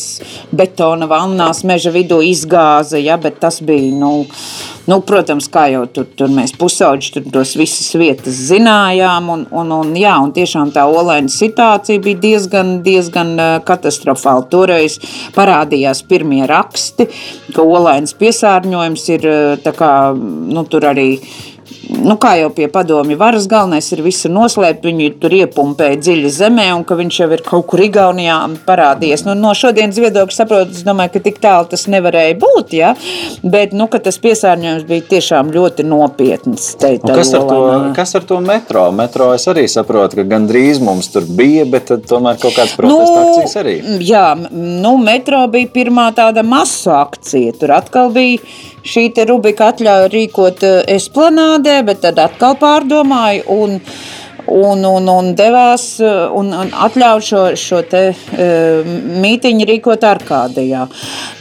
betona 0.52 1.08
vannās 1.08 1.64
meža 1.64 1.94
vidū 1.96 2.20
izgāza, 2.28 3.00
ja, 3.00 3.16
bet 3.22 3.40
tas 3.40 3.62
bija, 3.64 3.94
nu, 3.96 4.26
Nu, 4.90 4.98
protams, 5.06 5.46
kā 5.54 5.68
jau 5.70 5.84
tur, 5.94 6.08
tur 6.18 6.32
mēs 6.34 6.56
pusauģi 6.58 7.12
tur 7.14 7.26
tos 7.36 7.52
visas 7.60 7.92
vietas 8.00 8.40
zinājām, 8.48 9.28
un, 9.30 9.44
un, 9.54 9.74
un, 9.76 9.92
jā, 10.00 10.16
un 10.24 10.32
tiešām 10.34 10.72
tā 10.74 10.88
olaina 10.90 11.30
situācija 11.30 12.02
bija 12.02 12.18
diezgan, 12.24 12.72
diezgan 12.86 13.36
katastrofāla. 13.68 14.48
Toreiz 14.50 14.98
parādījās 15.36 16.02
pirmie 16.10 16.42
raksti, 16.50 17.06
ka 17.54 17.66
olainas 17.66 18.16
piesārņojums 18.18 19.06
ir 19.14 19.30
tā 19.62 19.76
kā, 19.78 19.92
nu, 20.18 20.66
tur 20.72 20.90
arī 20.90 21.10
nu, 21.88 22.16
kā 22.22 22.34
jau 22.40 22.50
pie 22.54 22.68
padomju 22.72 23.18
varas, 23.20 23.48
galvenais 23.50 23.88
ir 23.94 24.02
visu 24.06 24.30
noslēpt. 24.32 24.86
Viņu 24.90 25.10
tur 25.22 25.36
iepumpēja 25.40 26.00
dziļi 26.00 26.32
zemē, 26.34 26.68
un 26.78 26.86
ka 26.88 26.98
viņš 27.00 27.20
jau 27.22 27.30
ir 27.36 27.44
kaut 27.46 27.68
kur 27.70 27.84
Igaunijā 27.84 28.38
parādījies. 28.68 29.26
Nu, 29.28 29.36
no 29.38 29.54
šodienas 29.58 30.00
viedokļa 30.02 30.36
saprotu, 30.36 30.76
es 30.76 30.86
domāju, 30.88 31.16
ka 31.16 31.24
tik 31.28 31.42
tālu 31.44 31.70
tas 31.72 31.86
nevarēja 31.92 32.38
būt. 32.42 32.76
Ja? 32.78 32.94
Bet 33.44 33.76
nu, 33.78 33.90
tas 33.90 34.20
piesārņojums 34.24 34.88
bija 34.90 35.08
tiešām 35.16 35.54
ļoti 35.56 35.86
nopietns. 35.88 36.72
Kas 36.80 37.34
ar, 37.36 37.46
to, 37.50 37.60
kas 37.98 38.16
ar 38.20 38.28
to 38.30 38.40
metro? 38.44 38.88
Metro 38.96 39.32
es 39.36 39.48
arī 39.52 39.66
saprotu, 39.72 40.22
ka 40.22 40.28
gandrīz 40.30 40.82
mums 40.84 41.12
tur 41.14 41.28
bija, 41.28 41.66
bet 41.70 41.92
tomēr 42.10 42.40
kaut 42.42 42.56
kādas 42.58 42.76
protesta 42.78 43.16
nu, 43.16 43.28
akcijas 43.28 43.56
arī. 43.62 43.78
Jā, 44.06 44.26
nu, 44.52 44.96
metro 45.02 45.44
bija 45.52 45.72
pirmā 45.74 46.10
tāda 46.18 46.46
masu 46.46 46.94
akcija. 46.96 47.56
Tur 47.60 47.76
atkal 47.80 48.14
bija 48.16 48.40
šī 48.86 49.10
Rubika 49.30 49.72
atļauja 49.74 50.10
rīkot 50.14 50.64
eh, 50.64 50.80
esplanādē, 50.96 51.80
bet 51.88 52.02
tad 52.06 52.20
atkal 52.20 52.58
pārdomāju. 52.60 53.46
Un, 53.56 53.80
un, 54.50 54.84
un, 54.86 55.10
un 55.12 55.32
devās 55.38 55.86
un, 56.02 56.52
un 56.54 56.72
atļāva 56.74 57.22
šo, 57.24 57.44
šo 57.60 57.82
te, 57.90 58.04
uh, 58.14 58.90
mītiņu 59.24 59.68
rīkot 59.70 60.06
Arkādijā. 60.08 60.86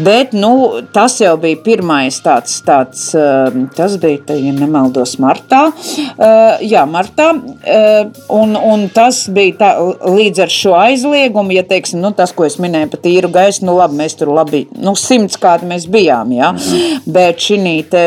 Bet 0.05 0.35
nu, 0.37 0.53
tas 0.95 1.19
jau 1.23 1.35
bija 1.41 1.61
pirmais 1.65 2.21
tāds, 2.25 2.59
tāds 2.67 3.09
uh, 3.19 3.49
tas 3.77 3.97
bija, 4.01 4.23
te, 4.29 4.39
ja 4.43 4.55
nemaldos, 4.57 5.17
martā. 5.23 5.69
Uh, 5.71 6.59
jā, 6.65 6.85
martā. 6.89 7.31
Uh, 7.35 8.11
un, 8.35 8.57
un 8.59 8.87
tas 8.95 9.25
bija 9.35 9.57
tā, 9.63 9.71
līdz 10.05 10.45
ar 10.47 10.55
šo 10.55 10.75
aizliegumu, 10.79 11.55
ja 11.57 11.65
teiksim, 11.69 12.03
nu, 12.05 12.13
tas, 12.17 12.35
ko 12.37 12.47
es 12.49 12.59
minēju 12.63 12.93
par 12.93 13.03
tīru 13.05 13.33
gaisu, 13.35 13.65
nu 13.69 13.77
labi, 13.79 13.99
mēs 14.03 14.19
tur 14.19 14.33
labi, 14.35 14.65
nu 14.79 14.95
simts 14.99 15.39
kādi 15.41 15.69
mēs 15.71 15.89
bijām, 15.91 16.33
jā. 16.37 16.53
Mhm. 16.55 17.07
Bet 17.19 17.43
šī 17.43 17.59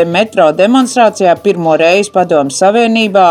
metro 0.10 0.52
demonstrācijā 0.56 1.36
pirmo 1.44 1.76
reizi 1.80 2.12
padomu 2.14 2.54
savienībā 2.54 3.28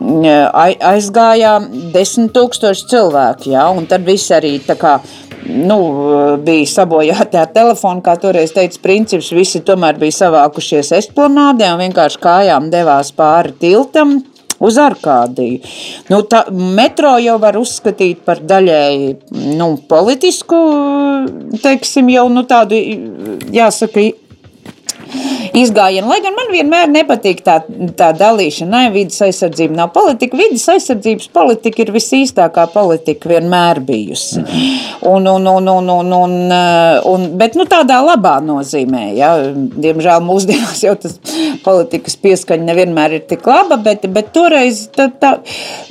aizgājām 0.00 1.66
desmit 1.92 2.32
tūkstoši 2.36 2.86
cilvēku, 2.90 3.50
jā, 3.52 3.66
un 3.76 3.86
tad 3.90 4.06
viss 4.06 4.32
arī 4.32 4.56
tā 4.64 4.76
kā 4.80 4.98
nu, 5.50 5.78
bija 6.44 6.66
sabojāta 6.68 7.44
ar 7.44 7.52
telefonu, 7.54 8.02
kā 8.04 8.16
toreiz 8.20 8.52
teica 8.56 8.80
princips, 8.82 9.32
visi 9.36 9.62
tomēr 9.64 9.98
bija 10.00 10.18
savākušies 10.24 10.92
esplanādē 11.00 11.72
un 11.74 11.84
vienkārši 11.84 12.20
kājām 12.22 12.70
devās 12.72 13.12
pāri 13.16 13.54
tiltam 13.60 14.18
uz 14.60 14.76
Arkādiju. 14.80 15.60
Nu, 16.12 16.22
tā, 16.28 16.44
metro 16.52 17.14
jau 17.20 17.36
var 17.40 17.56
uzskatīt 17.60 18.24
par 18.26 18.42
daļēji 18.44 19.14
nu, 19.56 19.72
politisku, 19.88 20.58
teiksim, 21.62 22.12
jau 22.12 22.26
nu, 22.32 22.44
tādu, 22.48 22.80
jāsaka, 23.56 24.10
izgājienu. 25.56 26.08
Lai 26.10 26.20
gan 26.24 26.36
man 26.36 26.50
vienmēr 26.52 26.90
nepatīk 26.92 27.42
tā, 27.46 27.60
tā 27.98 28.10
dalīšana, 28.16 28.70
ne, 28.86 28.92
vidas 28.94 29.20
aizsardzība 29.26 29.78
nav 29.78 29.92
politika. 29.94 30.38
Vidas 30.38 30.66
aizsardzības 30.72 31.30
politika 31.34 31.84
ir 31.84 31.92
visīstākā 31.94 32.66
politika 32.74 33.30
vienmēr 33.32 33.82
bijusi. 33.86 34.44
Un, 35.06 35.26
un, 35.26 35.48
un, 35.50 35.70
un, 35.74 35.90
un, 35.94 36.12
un, 36.20 36.36
un, 37.12 37.26
bet 37.40 37.56
nu, 37.58 37.66
tādā 37.70 38.00
labā 38.04 38.38
nozīmē. 38.44 39.04
Ja. 39.18 39.32
Diemžēl 39.80 40.22
mūsdienās 40.24 40.82
jau 40.84 40.94
tas 41.00 41.16
politikas 41.64 42.16
pieskaņa 42.20 42.68
nevienmēr 42.70 43.18
ir 43.18 43.26
tik 43.30 43.46
laba, 43.48 43.78
bet, 43.80 44.06
bet 44.12 44.32
toreiz 44.34 44.86
tā, 44.96 45.10
tā, 45.20 45.36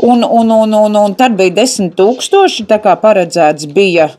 un, 0.05 0.23
un, 0.23 0.53
un, 0.55 0.77
un, 0.85 1.01
un 1.03 1.17
tad 1.19 1.37
bija 1.39 1.57
desmit 1.61 1.95
tūkstoši, 1.99 2.67
tā 2.69 2.79
kā 2.83 2.95
paredzēts 3.01 3.69
bija 3.73 4.09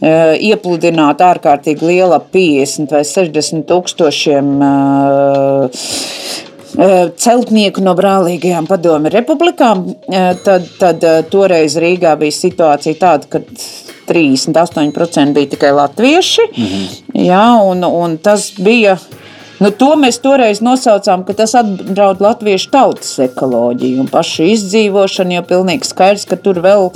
iepludināt 0.00 1.20
ārkārtīgi 1.20 1.84
liela 1.84 2.20
50 2.32 2.94
vai 2.94 3.02
60 3.04 3.66
tūkstošiem 3.68 4.50
eh, 4.64 5.84
eh, 6.78 7.04
celtnieku 7.20 7.84
no 7.84 7.94
brālīgajām 7.98 8.68
padomi 8.70 9.12
republikām, 9.12 9.84
tad, 10.44 10.68
tad 10.80 11.04
toreiz 11.32 11.76
Rīgā 11.80 12.16
bija 12.20 12.38
situācija 12.38 13.00
tāda, 13.00 13.28
ka 13.28 13.42
38% 14.10 15.36
bija 15.36 15.52
tikai 15.54 15.72
latvieši. 15.76 16.48
-hmm. 16.56 16.86
jā, 17.26 17.46
un, 17.62 17.84
un 17.84 18.18
tas 18.18 18.52
bija 18.58 18.96
Nu, 19.60 19.68
to 19.76 19.90
mēs 20.00 20.16
toreiz 20.24 20.62
nosaucām, 20.64 21.20
ka 21.28 21.34
tas 21.36 21.52
apdraud 21.58 22.22
latviešu 22.24 22.70
tautas 22.72 23.10
ekoloģiju 23.20 24.00
un 24.00 24.06
pašu 24.08 24.46
izdzīvošanu, 24.54 25.36
jo 25.36 25.42
pilnīgi 25.50 25.90
skaidrs, 25.90 26.24
ka 26.30 26.38
tur 26.40 26.62
vēl 26.64 26.88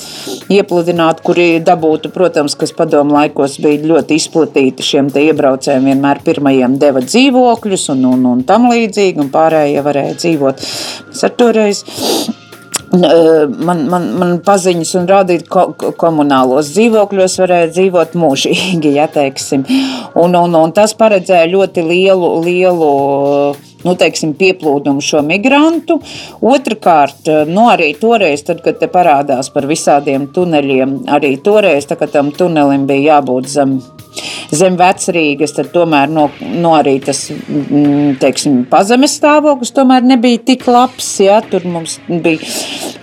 iepludināt, 0.55 1.21
kuri 1.27 1.61
dabūtu, 1.65 2.09
protams, 2.15 2.57
kas 2.57 2.73
padomu 2.77 3.19
laikos 3.19 3.59
bija 3.61 3.85
ļoti 3.85 4.17
izplatīti 4.17 4.87
šiem 4.87 5.11
te 5.13 5.27
iebraucējiem, 5.27 5.91
vienmēr 5.93 6.23
pirmajiem 6.25 6.79
deva 6.81 7.05
dzīvokļus 7.05 7.91
un, 7.97 8.07
un, 8.15 8.25
un 8.33 8.47
tam 8.49 8.71
līdzīgi, 8.73 9.21
un 9.21 9.29
pārējie 9.35 9.85
varēja 9.85 10.17
dzīvot. 10.23 10.65
Mēs 11.11 11.29
ar 11.29 11.37
toreiz 11.37 11.85
man, 13.01 13.85
man, 13.91 14.09
man 14.21 14.33
paziņas 14.45 14.95
un 15.01 15.11
rādīt 15.11 15.47
ko, 15.51 15.67
komunālos 16.01 16.73
dzīvokļos 16.75 17.37
varēja 17.43 17.71
dzīvot 17.75 18.17
mūžīgi, 18.19 18.95
ja 18.99 19.09
teiksim. 19.11 19.67
Un, 20.21 20.37
un, 20.39 20.57
un 20.59 20.75
tas 20.77 20.97
paredzēja 20.99 21.51
ļoti 21.53 21.85
lielu, 21.87 22.33
lielu 22.45 22.91
nu, 23.85 23.95
teiksim, 24.01 24.35
pieplūdumu 24.39 25.05
šo 25.05 25.23
migrantu. 25.27 25.99
Otrakārt, 26.45 27.29
nu, 27.51 27.69
arī 27.73 27.93
toreiz, 28.01 28.45
tad, 28.47 28.63
kad 28.65 28.81
te 28.81 28.89
parādās 28.91 29.51
par 29.55 29.69
visādiem 29.71 30.29
tuneļiem, 30.35 31.03
arī 31.15 31.37
toreiz, 31.45 31.89
tā, 31.89 31.99
kad 32.01 32.15
tam 32.15 32.33
tunelim 32.35 32.89
bija 32.91 33.19
jābūt 33.19 33.51
zem 33.53 33.79
zem 34.53 34.77
vecrīgas, 34.81 35.55
tad 35.57 35.71
tomēr 35.75 36.11
no, 36.13 36.29
no 36.41 36.75
arī 36.77 36.97
tas 37.05 37.27
mm, 37.31 38.17
teiksim, 38.23 38.63
pazemes 38.71 39.17
stāvoklis 39.19 39.73
tomēr 39.75 40.05
nebija 40.07 40.43
tik 40.53 40.67
labs. 40.69 41.09
Ja? 41.25 41.41
Tur 41.45 41.67
mums 41.69 41.97
bija, 42.09 42.45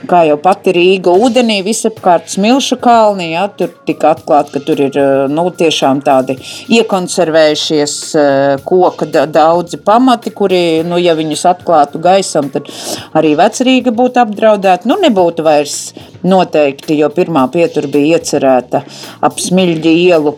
kā 0.10 0.24
jau 0.27 0.38
pati 0.41 0.74
Rīga, 0.75 1.13
ūdenī 1.13 1.62
visapkārt 1.65 2.29
smilšu 2.33 2.77
kalni. 2.83 3.31
Ja? 3.33 3.48
Tur 3.57 3.74
tika 3.88 4.13
atklāts, 4.15 4.53
ka 4.53 4.63
tur 4.65 4.81
ir 4.88 5.00
nu, 5.31 5.48
tiešām 5.57 6.03
tādi 6.05 6.38
iekonservējušies 6.77 7.95
koka 8.67 9.10
daudzi 9.31 9.81
pamati, 9.86 10.33
kuri, 10.36 10.62
nu, 10.88 11.00
ja 11.01 11.15
viņus 11.17 11.45
atklātu 11.53 12.01
gaisam, 12.03 12.51
tad 12.53 12.69
arī 13.17 13.33
vecrīga 13.39 13.93
būtu 13.95 14.24
apdraudēta. 14.25 14.89
Nu, 14.89 15.00
nebūtu 15.01 15.45
vairs 15.45 15.79
noteikti, 16.27 17.00
jo 17.01 17.10
pirmā 17.13 17.48
pietura 17.53 17.89
bija 17.91 18.19
iecerēta 18.19 18.86
ap 19.21 19.39
Smiļģi 19.41 19.93
ielu 20.05 20.36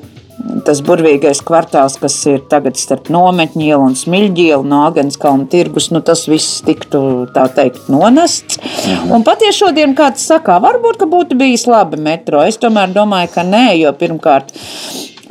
tas 0.67 0.81
burvīgais 0.85 1.41
kvartāls, 1.45 1.95
kas 2.01 2.17
ir 2.29 2.41
tagad 2.51 2.77
starp 2.79 3.10
nometņu 3.13 3.63
ielu 3.67 3.88
un 3.88 3.95
smilģi 3.97 4.49
ielu 4.51 4.67
no 4.67 4.84
Agenskalna 4.88 5.47
tirgus, 5.51 5.89
nu 5.93 6.03
tas 6.06 6.25
viss 6.29 6.62
tiktu, 6.65 7.03
tā 7.36 7.47
teikt, 7.56 7.88
nonests. 7.93 8.60
Mhm. 8.60 9.13
Un 9.15 9.23
pat 9.27 9.45
ja 9.45 9.53
šodien 9.56 9.95
kāds 9.95 10.25
sakā, 10.27 10.60
varbūt, 10.63 10.99
ka 11.01 11.10
būtu 11.10 11.39
bijis 11.39 11.65
labi 11.67 11.99
metro, 12.01 12.43
es 12.43 12.60
tomēr 12.62 12.93
domāju, 12.95 13.34
ka 13.34 13.47
nē, 13.47 13.65
jo 13.79 13.95
pirmkārt, 13.97 14.53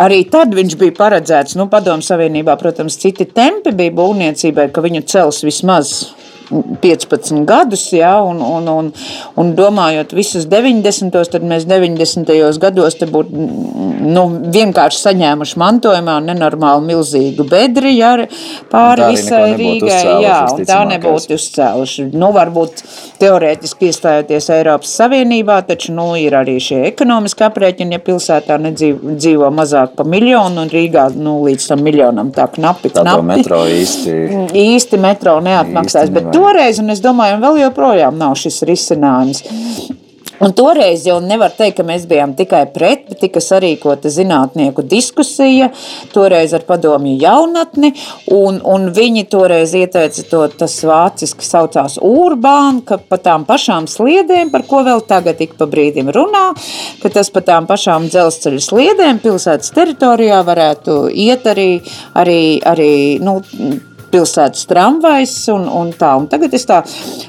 Arī 0.03 0.23
tad 0.33 0.55
viņš 0.57 0.75
bija 0.81 0.95
paredzēts, 0.97 1.55
nu, 1.61 1.69
Padomu 1.71 2.03
Savienībā, 2.03 2.57
protams, 2.59 2.97
citi 2.99 3.27
tempi 3.29 3.75
bija 3.77 3.93
būvniecībai, 3.95 4.71
ka 4.73 4.83
viņu 4.83 5.03
cels 5.07 5.43
vismaz 5.45 5.93
15 6.83 7.45
gadus, 7.49 7.87
ja, 7.95 8.15
un, 8.25 8.43
un, 8.43 8.69
un, 8.69 8.91
un 9.41 9.53
domājot 9.59 10.15
visus 10.17 10.47
90. 10.51 11.13
tad 11.33 11.47
mēs 11.47 11.67
90. 11.71 12.33
gados 12.63 12.99
būtu 13.03 13.47
nu, 14.03 14.25
vienkārši 14.53 15.01
saņēmuši 15.07 15.59
mantojumā 15.63 16.19
nenormāli 16.27 16.87
milzīgu 16.91 17.47
bedri 17.51 17.95
ja, 17.97 18.13
pāri 18.73 19.13
visai 19.15 19.55
Rīgai. 19.59 20.01
Jā, 20.25 20.39
un 20.53 20.67
tā 20.69 20.83
nebūtu 20.91 21.39
uzcēluši. 21.39 22.09
Nu, 22.13 22.33
varbūt 22.35 22.85
teorētiski 23.23 23.91
iestājoties 23.91 24.51
Eiropas 24.55 24.93
Savienībā, 25.01 25.61
taču 25.69 25.95
nu, 25.97 26.13
ir 26.19 26.37
arī 26.39 26.59
šie 26.63 26.83
ekonomiski 26.91 27.47
aprēķini, 27.47 27.97
ja 27.97 28.03
pilsētā 28.03 28.59
nedzīvo 28.63 29.17
dzīvo 29.17 29.51
mazāk 29.55 29.97
pa 29.97 30.07
miljonu 30.09 30.65
un 30.65 30.71
Rīgā 30.73 31.09
nu, 31.17 31.39
līdz 31.47 31.69
tam 31.73 31.83
miljonam 31.87 32.33
tā 32.35 32.47
knapi. 32.53 32.93
knapi. 32.93 33.11
Tā 33.11 33.17
metro 33.27 33.63
īsti. 33.69 34.17
Īsti 34.63 35.01
metro 35.03 35.39
neatmaksās, 35.45 36.09
īsti 36.09 36.17
bet 36.17 36.31
toreiz, 36.43 36.83
un 36.83 36.95
es 36.95 37.03
domāju, 37.05 37.39
un 37.39 37.47
vēl 37.47 37.65
joprojām 37.67 38.19
nav 38.19 38.39
šis 38.41 38.63
risinājums. 38.69 39.45
Un 40.43 40.51
toreiz 40.59 41.05
jau 41.07 41.21
nevar 41.23 41.53
teikt, 41.55 41.77
ka 41.79 41.85
mēs 41.87 42.03
bijām 42.11 42.33
tikai 42.35 42.65
pret, 42.75 43.05
bet 43.07 43.21
tika 43.23 43.39
sarīkota 43.39 44.11
zinātnieku 44.11 44.83
diskusija, 44.91 45.69
toreiz 46.11 46.51
ar 46.57 46.65
padomju 46.67 47.13
jaunatni, 47.21 47.93
un, 48.35 48.59
un 48.67 48.89
viņi 48.97 49.23
toreiz 49.31 49.77
ieteica 49.79 50.25
to, 50.27 50.41
tas 50.65 50.75
vāciski 50.89 51.47
saucās 51.47 52.01
urbāni, 52.03 52.83
ka 52.89 52.99
pa 52.99 53.21
tām 53.23 53.47
pašām 53.47 53.87
sliedēm, 53.91 54.51
par 54.51 54.67
ko 54.67 54.83
vēl 54.89 55.05
tagad 55.07 55.45
ik 55.47 55.55
pa 55.61 55.71
brīdim 55.71 56.11
runā, 56.11 56.49
ka 57.05 57.15
tas 57.21 57.31
pa 57.31 57.45
tām 57.47 57.71
pašām 57.71 58.11
dzelzceļa 58.11 58.67
sliedēm 58.67 59.23
pilsētas 59.23 59.71
teritorijā 59.79 60.43
varētu 60.49 61.05
iet 61.23 61.47
arī, 61.55 61.71
arī, 62.19 62.43
arī 62.67 62.93
nu, 63.23 63.39
pilsētas 64.13 64.67
tramvajs 64.71 65.35
un, 65.55 65.67
un 65.69 65.93
tā. 65.97 66.13
Un 66.21 66.29
tagad 66.31 66.53
es 66.57 66.67
tā 66.69 66.83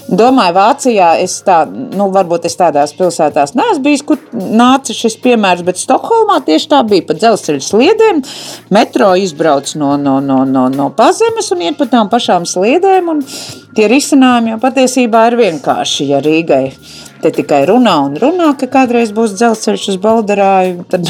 domāju, 0.07 0.55
Vācijā 0.57 1.09
es 1.23 1.37
tā, 1.45 1.63
nu, 1.69 2.09
varbūt 2.13 2.47
es 2.49 2.57
tādās 2.59 2.95
pilsētās 2.97 3.55
neesmu 3.57 3.85
bijis, 3.87 4.03
kur 4.07 4.19
nāca 4.33 4.95
šis 4.95 5.17
piemērs, 5.23 5.63
bet 5.67 5.81
Stokholmā 5.81 6.41
tieši 6.47 6.69
tā 6.73 6.81
bija 6.87 7.07
pa 7.07 7.17
dzelzceļa 7.17 7.63
sliedēm. 7.67 8.21
Metro 8.75 9.13
izbrauc 9.19 9.73
no, 9.79 9.95
no, 10.01 10.19
no, 10.23 10.43
no, 10.49 10.67
no 10.73 10.89
pazemes 10.97 11.51
un 11.55 11.65
iet 11.67 11.79
pa 11.79 11.89
tām 11.91 12.11
pašām 12.11 12.47
sliedēm. 12.49 13.09
Un 13.15 13.23
tie 13.77 13.89
risinājumi 13.91 14.53
jau 14.53 14.61
patiesībā 14.67 15.27
ir 15.31 15.39
vienkārši, 15.39 16.11
ja 16.13 16.21
Rīgai 16.23 16.67
te 17.23 17.31
tikai 17.31 17.63
runā 17.69 17.95
un 18.03 18.17
runā, 18.19 18.51
ka 18.59 18.67
kādreiz 18.71 19.13
būs 19.15 19.37
dzelzceļš 19.39 19.89
uz 19.93 19.99
Baldarāju, 20.03 20.83
tad, 20.91 21.07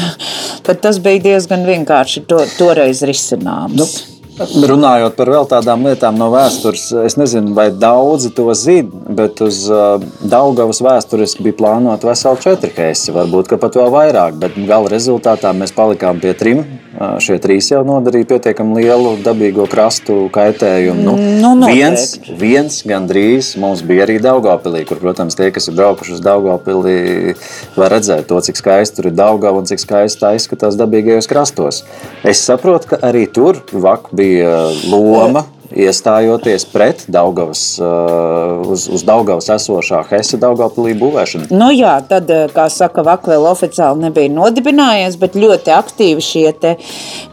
tad 0.66 0.82
tas 0.86 1.02
bija 1.02 1.24
diezgan 1.30 1.66
vienkārši 1.66 2.26
to, 2.30 2.44
toreiz 2.58 3.02
risināms. 3.02 3.80
Nu. 3.80 4.13
Runājot 4.34 5.14
par 5.14 5.30
vēl 5.30 5.44
tādām 5.46 5.84
lietām 5.86 6.16
no 6.18 6.26
vēstures, 6.32 6.88
es 7.06 7.14
nezinu, 7.14 7.52
vai 7.54 7.68
daudzi 7.70 8.32
to 8.34 8.48
zina, 8.58 8.90
bet 9.14 9.38
uz 9.44 9.60
uh, 9.70 10.02
Daugavas 10.26 10.82
vēsturiski 10.82 11.44
bija 11.46 11.58
plānota 11.60 12.08
vesela 12.10 12.40
četri 12.42 12.72
keisi, 12.74 13.14
varbūt 13.14 13.54
pat 13.62 13.78
vēl 13.78 13.92
vairāk, 13.94 14.40
bet 14.42 14.58
gala 14.66 14.90
rezultātā 14.90 15.54
mēs 15.54 15.74
palikām 15.76 16.18
pie 16.22 16.34
trim. 16.34 16.64
Šie 16.94 17.40
trīs 17.42 17.66
jau 17.72 17.80
nodarīja 17.86 18.28
pietiekami 18.34 18.84
lielu 18.84 19.14
dabīgo 19.24 19.66
krastu 19.70 20.28
kaitējumu. 20.34 21.02
Nu, 21.02 21.14
nu, 21.42 21.66
viens, 21.66 22.14
viens 22.38 22.76
gandrīz 22.86 23.54
mums 23.60 23.82
bija 23.86 24.06
arī 24.06 24.20
Daugavpilī, 24.22 24.84
kur, 24.86 25.00
protams, 25.02 25.34
tie, 25.38 25.50
kas 25.54 25.66
ir 25.70 25.78
braukuši 25.78 26.14
uz 26.16 26.22
Daugavpilī, 26.24 27.34
var 27.74 27.96
redzēt 27.96 28.28
to, 28.30 28.38
cik 28.46 28.60
skaisti 28.60 29.00
tur 29.00 29.10
ir 29.10 29.18
Daugava 29.18 29.58
un 29.58 29.66
cik 29.70 29.82
skaisti 29.82 30.22
tā 30.22 30.34
izskatās 30.38 30.78
dabīgajos 30.78 31.30
krastos. 31.30 31.82
Es 32.22 32.44
saprotu, 32.46 32.94
ka 32.94 33.02
arī 33.10 33.26
tur 33.26 33.58
vak 33.72 34.12
bija 34.14 34.54
loma 34.86 35.48
iestājoties 35.74 36.66
pret 36.70 37.04
Daugavas, 37.10 37.62
uh, 37.82 38.62
uz, 38.70 38.86
uz 38.92 39.04
Daugavas 39.06 39.50
esošā 39.54 40.04
Hesse 40.10 40.38
Daugavpilī 40.40 40.94
būvēšanu. 41.00 41.50
Nu 41.54 41.70
jā, 41.74 41.96
tad, 42.08 42.30
uh, 42.30 42.46
kā 42.54 42.68
saka, 42.72 43.04
VAK 43.06 43.28
vēl 43.34 43.48
oficiāli 43.50 44.06
nebija 44.06 44.32
nodibinājies, 44.34 45.18
bet 45.20 45.38
ļoti 45.38 45.74
aktīvi 45.74 46.24
šie 46.24 46.46
te 46.62 46.76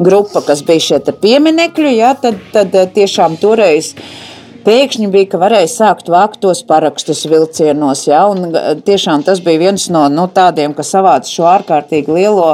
grupa, 0.01 0.43
kas 0.47 0.65
bija 0.67 0.87
šie 0.89 1.01
te 1.05 1.15
pieminekļi, 1.15 1.95
jā, 1.99 2.15
tad, 2.21 2.41
tad 2.55 2.75
uh, 2.77 2.89
tiešām 2.91 3.37
toreiz 3.41 3.93
pēkšņi 4.65 5.07
bija, 5.11 5.29
ka 5.31 5.39
varēja 5.41 5.69
sākt 5.71 6.09
vākt 6.11 6.41
tos 6.43 6.61
parakstus 6.67 7.23
vilcienos. 7.29 8.05
Ja, 8.07 8.23
tiešām 8.85 9.25
tas 9.27 9.41
bija 9.43 9.61
viens 9.65 9.87
no 9.93 10.05
nu, 10.11 10.27
tādiem, 10.31 10.75
kas 10.77 10.91
savāca 10.93 11.29
šo 11.29 11.47
ārkārtīgi 11.49 12.15
lielo, 12.15 12.53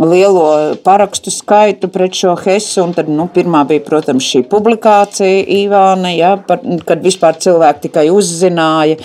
lielo 0.00 0.48
parakstu 0.86 1.32
skaitu 1.34 1.90
pret 1.92 2.16
šo 2.18 2.34
Hesu. 2.40 2.82
Un 2.86 2.94
tad, 2.96 3.10
nu, 3.12 3.28
pirmā 3.32 3.64
bija, 3.68 3.84
protams, 3.86 4.26
šī 4.26 4.44
publikācija 4.50 5.46
Ivāna, 5.60 6.12
ja, 6.16 6.34
par, 6.48 6.62
kad 6.88 7.04
vispār 7.04 7.38
cilvēki 7.42 7.86
tikai 7.88 8.08
uzzināja. 8.14 8.98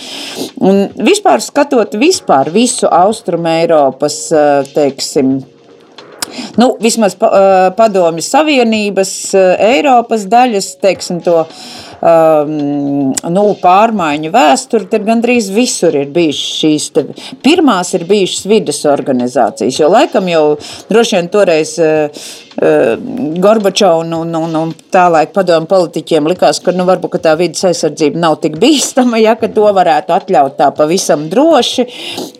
Un 0.61 0.85
vispār 1.01 1.43
skatot 1.43 1.95
vispār 2.01 2.51
visu 2.53 2.89
Austrum 2.91 3.47
Eiropas, 3.49 4.17
teiksim, 4.75 5.39
nu, 6.59 6.71
vismaz 6.81 7.15
padomju 7.77 8.25
Savienības, 8.25 9.13
Eiropas 9.71 10.27
daļas, 10.31 10.75
teiksim, 10.83 11.21
to 11.25 11.45
um, 12.01 13.13
nu, 13.31 13.45
pārmaiņu 13.61 14.33
vēsturi, 14.33 14.89
tad 14.91 15.07
gandrīz 15.07 15.51
visur 15.53 15.95
ir 15.97 16.11
bijušas 16.13 16.61
šīs. 16.61 16.87
Te, 16.95 17.05
pirmās 17.45 17.93
ir 17.97 18.07
bijušas 18.09 18.47
vidas 18.51 18.83
organizācijas, 18.89 19.81
jo 19.81 19.91
laikam 19.91 20.29
jau 20.31 20.45
droši 20.91 21.19
vien 21.19 21.31
toreiz. 21.33 21.77
Uh, 21.81 22.49
uh 22.61 23.21
Gorbačovs 23.41 24.05
un, 24.05 24.13
un, 24.13 24.35
un, 24.35 24.55
un 24.55 24.71
tālaik 24.93 25.31
padomu 25.33 25.67
politiķiem 25.69 26.27
likās, 26.29 26.59
ka 26.63 26.73
nu, 26.75 26.85
varbūt 26.87 27.15
ka 27.15 27.19
tā 27.25 27.33
vidas 27.39 27.63
aizsardzība 27.67 28.19
nav 28.21 28.37
tik 28.43 28.57
bīstama, 28.61 29.19
ja 29.21 29.35
to 29.41 29.67
varētu 29.73 30.13
atļaut 30.15 30.57
tā 30.59 30.69
pavisam 30.75 31.27
droši. 31.31 31.85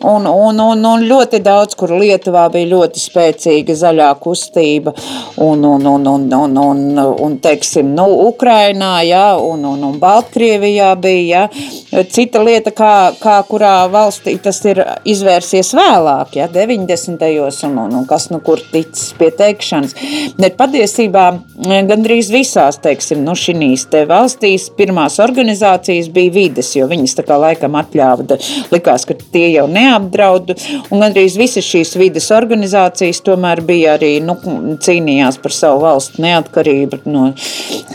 Un, 0.06 0.26
un, 0.28 0.60
un, 0.60 0.84
un 0.92 1.06
ļoti 1.08 1.42
daudz, 1.42 1.76
kur 1.78 1.94
Lietuvā 1.96 2.46
bija 2.52 2.70
ļoti 2.74 3.02
spēcīga 3.02 3.76
zaļā 3.78 4.10
kustība, 4.22 4.94
un, 5.42 5.64
un, 5.64 5.86
un, 5.86 6.06
un, 6.14 6.28
un, 6.38 6.58
un, 6.62 7.02
un 7.26 7.36
teiksim, 7.42 7.92
nu, 7.96 8.06
Ukrainā, 8.28 8.92
ja, 9.08 9.24
un, 9.40 9.64
un, 9.68 9.82
un 9.90 9.98
Baltkrievijā 10.02 10.92
bija. 11.02 11.46
Ja. 11.92 12.04
Cita 12.12 12.42
lieta, 12.42 12.72
kā, 12.76 12.94
kā 13.20 13.38
kurā 13.48 13.74
valstī 13.92 14.36
tas 14.42 14.58
ir 14.68 14.82
izvērsies 15.08 15.72
vēlāk, 15.76 16.36
ja, 16.40 16.48
90. 16.52 17.26
un, 17.68 17.78
un, 17.86 17.98
un 18.02 18.08
kas 18.08 18.28
nu 18.32 18.42
kur 18.44 18.62
ticis 18.72 19.12
pie 19.18 19.30
teikšanas. 19.38 19.96
Bet 20.40 20.56
patiesībā 20.60 21.26
eh, 21.32 21.82
gandrīz 21.88 22.30
visās, 22.32 22.78
teiksim, 22.82 23.22
nu 23.26 23.36
šīs 23.38 23.86
te 23.92 24.04
valstīs 24.08 24.68
pirmās 24.76 25.18
organizācijas 25.22 26.10
bija 26.12 26.34
vides, 26.34 26.72
jo 26.76 26.88
viņas 26.90 27.16
tā 27.18 27.26
kā 27.28 27.38
laikam 27.40 27.76
atļāva, 27.80 28.38
likās, 28.72 29.06
ka 29.08 29.16
tie 29.34 29.48
jau 29.52 29.66
neapdraud, 29.70 30.54
un 30.90 31.04
gandrīz 31.04 31.36
visas 31.40 31.66
šīs 31.66 31.96
vides 32.00 32.30
organizācijas 32.34 33.22
tomēr 33.26 33.62
bija 33.66 33.96
arī, 33.96 34.14
nu, 34.24 34.36
cīnījās 34.82 35.38
par 35.42 35.54
savu 35.54 35.82
valstu 35.86 36.22
neatkarību 36.24 37.02
no 37.10 37.28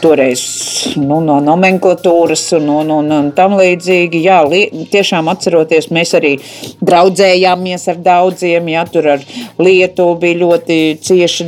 toreiz, 0.02 0.42
nu, 1.00 1.20
no 1.24 1.38
nomenklatūras 1.44 2.46
un, 2.58 2.70
un, 2.82 2.92
un, 3.00 3.12
un 3.18 3.30
tam 3.38 3.58
līdzīgi. 3.60 4.22
Jā, 4.28 4.40
li, 4.48 4.64
tiešām 4.92 5.30
atceroties, 5.32 5.90
mēs 5.94 6.14
arī 6.18 6.36
draudzējāmies 6.86 7.88
ar 7.94 8.02
daudziem. 8.06 8.72
Jā, 8.74 8.86
tur 8.92 9.10
ar 9.16 9.26
Lietuvu 9.62 10.18
bija 10.22 10.42
ļoti 10.44 10.80
cieša 11.04 11.48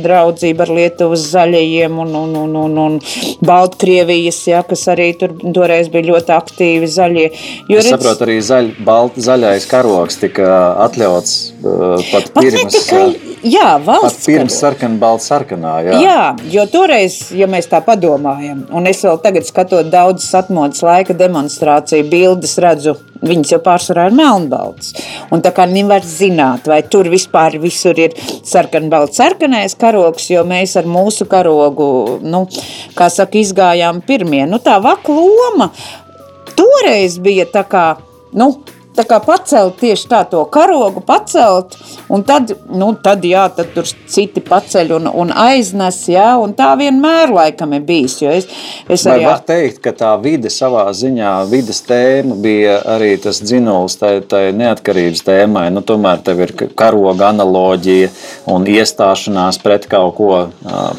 draudzība 0.50 0.66
ar 0.66 0.72
Lietuvas 0.74 1.24
zaļajiem 1.30 1.98
un, 1.98 2.14
un, 2.14 2.34
un, 2.36 2.56
un, 2.56 2.78
un 2.78 2.98
Baltkrievijas, 3.46 4.46
jā, 4.48 4.62
kas 4.66 4.86
arī 4.88 5.12
tur 5.18 5.32
toreiz 5.54 5.88
bija 5.90 6.10
ļoti 6.10 6.32
aktīvi 6.34 6.86
zaļie. 6.86 7.30
Jo, 7.68 7.78
es 7.78 7.86
redz, 7.86 7.94
saprotu, 7.94 8.24
arī 8.26 8.40
zaļ, 8.40 8.70
balt, 8.84 9.18
zaļais 9.18 9.66
karoks 9.70 10.20
tika 10.20 10.76
atļauts 10.86 11.34
uh, 11.62 12.00
pat 12.10 12.30
pirms. 12.38 12.74
Tikai, 12.74 13.04
jā, 13.44 13.78
valsts. 13.84 14.24
Pat 14.24 14.30
pirms 14.30 14.58
sarkanā, 14.60 14.98
balta 15.00 15.24
sarkanā. 15.24 15.74
Jā. 15.86 16.00
jā, 16.00 16.22
jo 16.50 16.66
toreiz, 16.70 17.30
ja 17.34 17.48
mēs 17.50 17.70
tā 17.70 17.82
padomājam, 17.84 18.66
un 18.72 18.90
es 18.90 19.02
vēl 19.04 19.20
tagad 19.22 19.46
skatot 19.48 19.90
daudzas 19.90 20.32
atmodas 20.42 20.82
laika 20.84 21.16
demonstrāciju 21.16 22.08
bildes 22.10 22.58
redzu, 22.62 22.96
viņas 23.24 23.54
jau 23.54 23.60
pārsvarā 23.64 24.08
ir 24.08 24.16
melnbalts. 24.16 24.94
Un 25.34 25.42
tā 25.44 25.52
kā 25.56 25.66
nevar 25.70 26.04
zināt, 26.06 26.68
vai 26.70 26.80
tur 26.88 27.10
vispār 27.12 27.58
visur 27.62 27.98
ir 28.00 28.16
sarkanbalts, 28.16 29.20
sarkanais 29.20 29.76
karogs, 29.80 30.30
jo 30.32 30.44
mēs 30.48 30.76
ar 30.80 30.88
mūsu 30.88 31.28
karogu, 31.30 32.18
nu, 32.24 32.46
kā 32.98 33.10
saka, 33.12 33.40
izgājām 33.40 34.02
pirmie. 34.06 34.44
Nu, 34.50 34.60
tā 34.62 34.80
vaka 34.82 35.14
loma 35.14 35.70
toreiz 36.56 37.18
bija 37.22 37.46
tā 37.50 37.64
kā, 37.68 37.84
nu, 38.36 38.52
tā 39.00 39.06
kā 39.08 39.20
pacelt 39.24 39.78
tieši 39.80 40.08
tā 40.10 40.20
to 40.28 40.42
karogu, 40.52 41.00
pacelt, 41.04 41.76
un 42.12 42.24
tad, 42.26 42.52
nu, 42.68 42.92
tad 43.00 43.24
jā, 43.24 43.46
tad 43.54 43.72
tur 43.74 43.88
citi 43.88 44.42
paceļ 44.44 44.94
un, 44.98 45.08
un 45.22 45.32
aiznes, 45.32 46.02
jā, 46.10 46.34
un 46.40 46.52
tā 46.56 46.72
vienmēr 46.80 47.32
laikam 47.32 47.72
ir 47.76 47.84
bijis, 47.88 48.18
jo 48.20 48.32
es, 48.34 48.48
es 48.88 49.06
arī... 49.08 49.24
Vai 49.24 49.32
var 49.32 49.44
teikt, 49.46 49.80
ka 49.84 49.94
tā 49.96 50.12
vide 50.20 50.52
savā 50.52 50.84
ziņā, 50.96 51.32
vides 51.50 51.80
tēma 51.88 52.36
bija 52.42 52.80
arī 52.96 53.14
tas 53.22 53.40
dzinuls 53.42 53.96
tai, 54.00 54.12
tai 54.26 54.50
neatkarības 54.56 55.24
tēmai, 55.26 55.66
nu, 55.74 55.84
tomēr 55.86 56.20
tev 56.26 56.44
ir 56.44 56.54
karoga 56.78 57.30
analoģija 57.30 58.10
un 58.52 58.68
iestāšanās 58.68 59.60
pret 59.62 59.88
kaut 59.90 60.16
ko, 60.18 60.30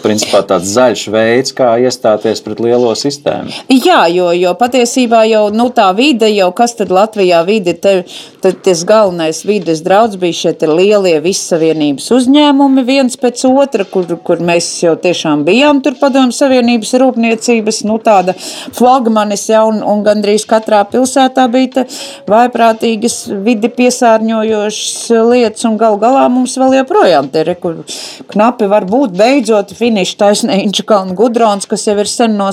principā 0.02 0.42
tāds 0.48 0.72
zaļš 0.74 1.06
veids, 1.14 1.56
kā 1.58 1.74
iestāties 1.84 2.42
pret 2.46 2.64
lielo 2.64 2.94
sistēmu. 2.98 3.54
Jā, 3.72 4.06
jo, 4.12 4.32
jo 4.38 4.56
patiesībā 4.58 5.24
jau, 5.30 5.46
nu, 5.54 5.70
tā 5.76 5.90
vide 5.98 6.32
jau, 6.32 6.50
kas 6.56 6.76
tad 6.80 6.94
Latvijā 6.94 7.44
vide, 7.48 7.76
te 7.78 7.91
te, 7.92 8.04
te, 8.42 8.52
tas 8.68 8.84
galvenais 8.88 9.42
vides 9.48 9.84
draudz 9.86 10.18
bija 10.22 10.38
šie 10.42 10.70
lielie 10.70 11.18
vissavienības 11.24 12.10
uzņēmumi 12.16 12.86
viens 12.88 13.18
pēc 13.20 13.44
otra, 13.50 13.86
kur, 13.90 14.08
kur 14.26 14.42
mēs 14.44 14.70
jau 14.84 14.96
tiešām 15.00 15.46
bijām 15.48 15.82
tur 15.84 15.98
padomu 16.00 16.34
savienības 16.36 16.94
rūpniecības, 17.02 17.82
nu 17.90 17.98
tāda 18.04 18.36
flagmanis, 18.78 19.48
ja, 19.52 19.64
un, 19.68 19.82
un 19.84 20.04
gandrīz 20.06 20.46
katrā 20.50 20.84
pilsētā 20.92 21.48
bija 21.52 21.86
vaiprātīgas 22.30 23.18
vidi 23.46 23.72
piesārņojošas 23.76 25.12
lietas, 25.32 25.66
un 25.70 25.78
gal 25.82 25.98
galā 26.02 26.28
mums 26.32 26.58
vēl 26.60 26.80
joprojām 26.82 27.30
te 27.32 27.46
ir, 27.46 27.54
kur 27.62 27.82
knapi 28.32 28.70
var 28.72 28.88
būt 28.90 29.16
beidzot 29.18 29.74
finiša 29.78 30.18
taisnīņš 30.22 30.84
kalnu 30.88 31.16
gudrons, 31.18 31.68
kas 31.70 31.88
jau 31.88 31.98
ir 32.02 32.10
sen 32.10 32.38
no 32.40 32.50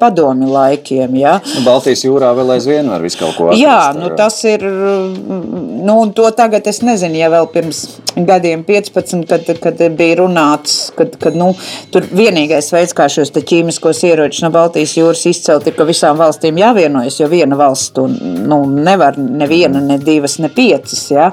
padomi 0.00 0.48
laikiem, 0.48 1.16
ja. 1.20 1.38
Baltijas 1.66 2.04
jūrā 2.06 2.32
vēl 2.36 2.56
aizvien 2.56 2.88
var 2.90 3.02
visu 3.04 3.20
kaut 3.20 3.36
ko 3.36 3.50
atrast. 3.50 3.62
Jā, 3.62 3.78
nu 3.96 4.12
tas 4.18 4.38
ir 4.48 4.61
nu, 4.62 6.12
to 6.14 6.30
tagad 6.36 6.66
es 6.68 6.80
nezinu, 6.84 7.16
ja 7.18 7.28
vēl 7.32 7.46
pirms 7.52 7.82
gadiem 8.12 8.64
15, 8.66 9.24
kad, 9.28 9.46
kad 9.62 9.80
bija 9.96 10.18
runāts, 10.20 10.90
kad, 10.96 11.14
kad 11.20 11.36
nu, 11.38 11.52
tur 11.94 12.04
vienīgais 12.12 12.68
veids, 12.74 12.92
kā 12.96 13.08
šos 13.12 13.32
ķīmiskos 13.32 14.02
ieročus 14.08 14.44
no 14.44 14.50
Baltijas 14.52 14.94
jūras 14.98 15.24
izcelt, 15.30 15.66
ir, 15.66 15.76
ka 15.78 15.86
visām 15.88 16.18
valstīm 16.20 16.60
jāvienojas, 16.60 17.20
jo 17.22 17.28
viena 17.32 17.56
valsts 17.58 17.94
to 17.96 18.08
nu, 18.10 18.60
nevar, 18.66 19.16
neviena, 19.16 19.80
ne 19.80 19.96
divas, 20.02 20.36
ne 20.42 20.50
piecas. 20.52 21.06
Ja? 21.12 21.30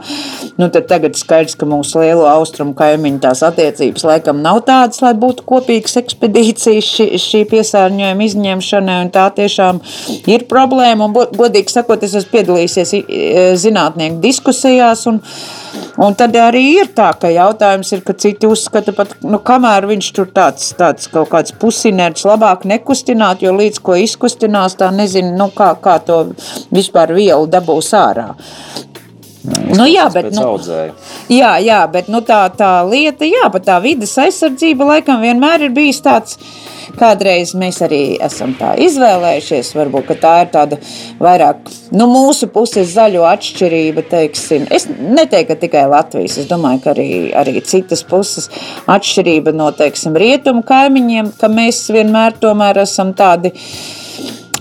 Nu, 0.57 0.69
tad 0.71 0.87
tagad 0.91 1.19
skaidrs, 1.19 1.57
ka 1.59 1.67
mūsu 1.69 2.03
lielo 2.03 2.27
austrumu 2.31 2.75
kaimiņu 2.79 3.21
tās 3.25 3.43
attiecības 3.47 4.07
laikam 4.07 4.39
nav 4.45 4.63
tādas, 4.69 5.01
lai 5.03 5.13
būtu 5.19 5.45
kopīgas 5.49 5.99
ekspedīcijas 6.03 6.93
šī, 6.95 7.09
šī 7.19 7.43
piesārņojuma 7.51 8.29
izņemšanai, 8.29 8.99
un 9.05 9.13
tā 9.13 9.27
tiešām 9.35 9.83
ir 10.31 10.47
problēma, 10.49 11.09
un 11.09 11.35
godīgi 11.35 11.75
sakot, 11.75 12.07
es 12.07 12.15
esmu 12.21 12.37
piedalījusies 12.37 12.97
E, 12.99 13.18
zinātnieku 13.59 14.19
diskusijās. 14.23 15.05
Un, 15.09 15.19
un 16.01 16.17
tad 16.19 16.35
arī 16.39 16.63
ir 16.79 16.91
tā, 16.97 17.11
ka 17.19 17.31
jautājums 17.33 17.93
ir, 17.95 18.03
ka 18.07 18.15
citi 18.19 18.49
uzskata, 18.49 18.93
pat 18.97 19.15
nu, 19.25 19.41
kamēr 19.45 19.87
viņš 19.89 20.11
tur 20.17 20.29
tāds, 20.35 20.71
tāds 20.79 21.09
kaut 21.11 21.31
kāds 21.33 21.55
pusinērts, 21.61 22.27
labāk 22.29 22.67
nekustināt, 22.69 23.45
jo 23.45 23.55
līdz 23.57 23.81
ko 23.85 23.97
izkustinās, 23.99 24.77
tā 24.79 24.91
nezinu, 24.95 25.35
nu, 25.39 25.49
kā, 25.55 25.73
kā 25.81 25.99
to 26.05 26.21
vispār 26.75 27.15
vielu 27.17 27.49
dabūs 27.49 27.93
ārā. 27.97 28.31
Nu, 29.49 29.85
jā, 29.87 30.05
bet, 30.11 30.33
nu, 30.35 30.57
jā, 31.31 31.53
jā, 31.63 31.79
bet 31.91 32.09
nu, 32.11 32.19
tā, 32.25 32.41
tā 32.53 32.81
lieta, 32.85 33.23
jā, 33.27 33.47
bet 33.53 33.65
tā 33.69 33.77
vidas 33.81 34.17
aizsardzība 34.19 34.87
laikam 34.93 35.23
vienmēr 35.23 35.69
ir 35.69 35.73
bijis 35.75 36.01
tāds. 36.03 36.35
Kādreiz 36.97 37.53
mēs 37.57 37.81
arī 37.85 38.01
esam 38.23 38.55
tā 38.57 38.73
izvēlējušies, 38.81 39.73
varbūt 39.77 40.13
tā 40.23 40.33
ir 40.43 40.51
tāda 40.53 40.79
vairāk 41.21 41.69
nu, 41.95 42.07
mūsu 42.09 42.49
puses 42.53 42.93
zaļo 42.95 43.25
atšķirība. 43.29 44.05
Teiksim. 44.09 44.65
Es 44.73 44.87
neteiktu, 44.89 45.51
ka 45.51 45.59
tikai 45.61 45.85
Latvijas, 45.91 46.39
es 46.41 46.49
domāju, 46.49 46.83
ka 46.83 46.93
arī, 46.95 47.09
arī 47.37 47.59
citas 47.65 48.03
puses 48.07 48.49
atšķirība 48.89 49.53
no 49.55 49.69
teiksim, 49.75 50.17
rietumu 50.17 50.63
kaimiņiem, 50.67 51.33
ka 51.39 51.51
mēs 51.51 51.85
vienmēr 51.93 52.39
tomēr 52.41 52.81
esam 52.85 53.13
tādi 53.17 53.53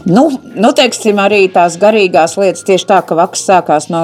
Nu, 0.08 0.22
nu, 0.56 0.70
teiksim, 0.72 1.18
arī 1.20 1.42
tās 1.52 1.74
garīgās 1.80 2.38
lietas 2.40 2.64
tieši 2.64 2.86
tā, 2.88 3.00
ka 3.04 3.16
vaks 3.18 3.42
sākās 3.44 3.88
no, 3.92 4.00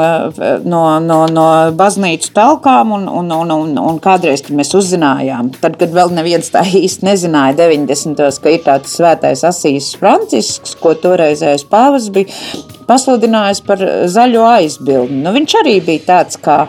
no, 0.69 0.83
no, 1.01 1.21
no 1.33 1.47
baznīcu 1.79 2.33
telkām, 2.37 2.93
un, 2.99 3.07
un, 3.09 3.33
un, 3.33 3.55
un, 3.55 3.73
un 3.81 4.01
kādreiz, 4.05 4.45
mēs 4.53 4.75
uzzinājām, 4.77 5.55
tad, 5.63 5.79
kad 5.81 5.95
vēl 5.97 6.13
neviens 6.13 6.53
tā 6.53 6.67
īsti 6.83 7.09
nezināja, 7.09 7.57
90. 7.63 8.21
ka 8.21 8.53
ir 8.53 8.63
tāds 8.67 8.93
svētais 8.99 9.47
asīs 9.49 9.95
Francisks, 9.97 10.77
ko 10.81 10.93
toreizējais 11.01 11.65
pāvis 11.73 12.11
bija 12.13 12.65
pasludinājis 12.89 13.63
par 13.67 13.85
zaļo 14.11 14.47
aizbildni. 14.55 15.23
Nu, 15.25 15.35
viņš 15.37 15.61
arī 15.63 15.79
bija 15.85 16.09
tāds 16.13 16.41
kā 16.41 16.65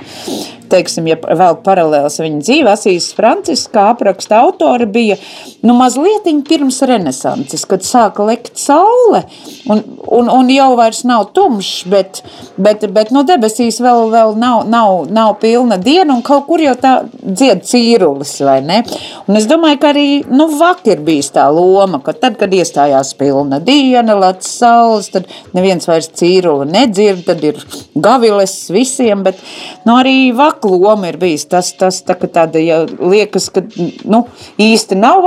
teiksim, 0.69 1.08
ja 1.10 1.17
vēl 1.19 1.60
paralēls 1.65 2.19
viņa 2.21 2.41
dzīve, 2.43 2.73
Asīs 2.73 3.10
Francisks, 3.15 3.69
kā 3.73 3.89
apraksta 3.93 4.41
autori, 4.43 4.88
bija 4.89 5.17
nu, 5.65 5.75
mazliet 5.78 6.28
pirms 6.47 6.80
renesanses, 6.88 7.65
kad 7.69 7.86
sāka 7.86 8.25
lekt 8.25 8.58
saule, 8.60 9.23
un, 9.69 9.82
un, 10.17 10.30
un 10.32 10.49
jau 10.51 10.71
vairs 10.80 11.04
nav 11.08 11.30
tumšs, 11.36 11.86
bet, 11.91 12.21
bet, 12.58 12.86
bet 12.93 13.12
no 13.15 13.25
debesīs 13.28 13.80
vēl, 13.84 14.10
vēl 14.13 14.36
nav, 14.41 14.63
nav, 14.71 15.06
nav 15.13 15.36
pilna 15.41 15.78
diena, 15.82 16.15
un 16.15 16.23
kaut 16.25 16.47
kur 16.49 16.63
jau 16.63 16.75
tā 16.80 16.95
dzied 17.21 17.65
cīrulis, 17.67 18.36
vai 18.45 18.60
ne? 18.65 18.82
Un 19.30 19.39
es 19.39 19.47
domāju, 19.49 19.82
ka 19.82 19.91
arī 19.93 20.08
nu, 20.30 20.49
vakar 20.60 21.01
bijis 21.06 21.32
tā 21.36 21.45
loma, 21.54 22.01
ka 22.04 22.15
tad, 22.17 22.39
kad 22.41 22.54
iestājās 22.54 23.13
pilna 23.19 23.62
diena, 23.63 24.17
lats 24.17 24.49
saules, 24.60 25.12
tad 25.13 25.30
neviens 25.56 25.88
vairs 25.89 26.05
cīruli 26.12 26.68
nedzird, 26.74 27.26
tad 27.28 27.44
ir 27.46 27.62
gaviles 27.96 28.58
visiem, 28.74 29.24
bet 29.26 29.39
nu, 29.86 29.98
arī 30.00 30.34
vakar 30.36 30.56
vaka 30.56 30.68
loma 30.68 31.08
ir 31.08 31.18
bijis 31.18 31.46
tas, 31.50 31.72
tas 31.78 32.02
tā, 32.06 32.15
tāda, 32.15 32.60
ja 32.60 32.84
liekas, 32.86 33.50
ka 33.54 33.63
nu, 34.06 34.26
īsti 34.62 34.98
nav 34.98 35.24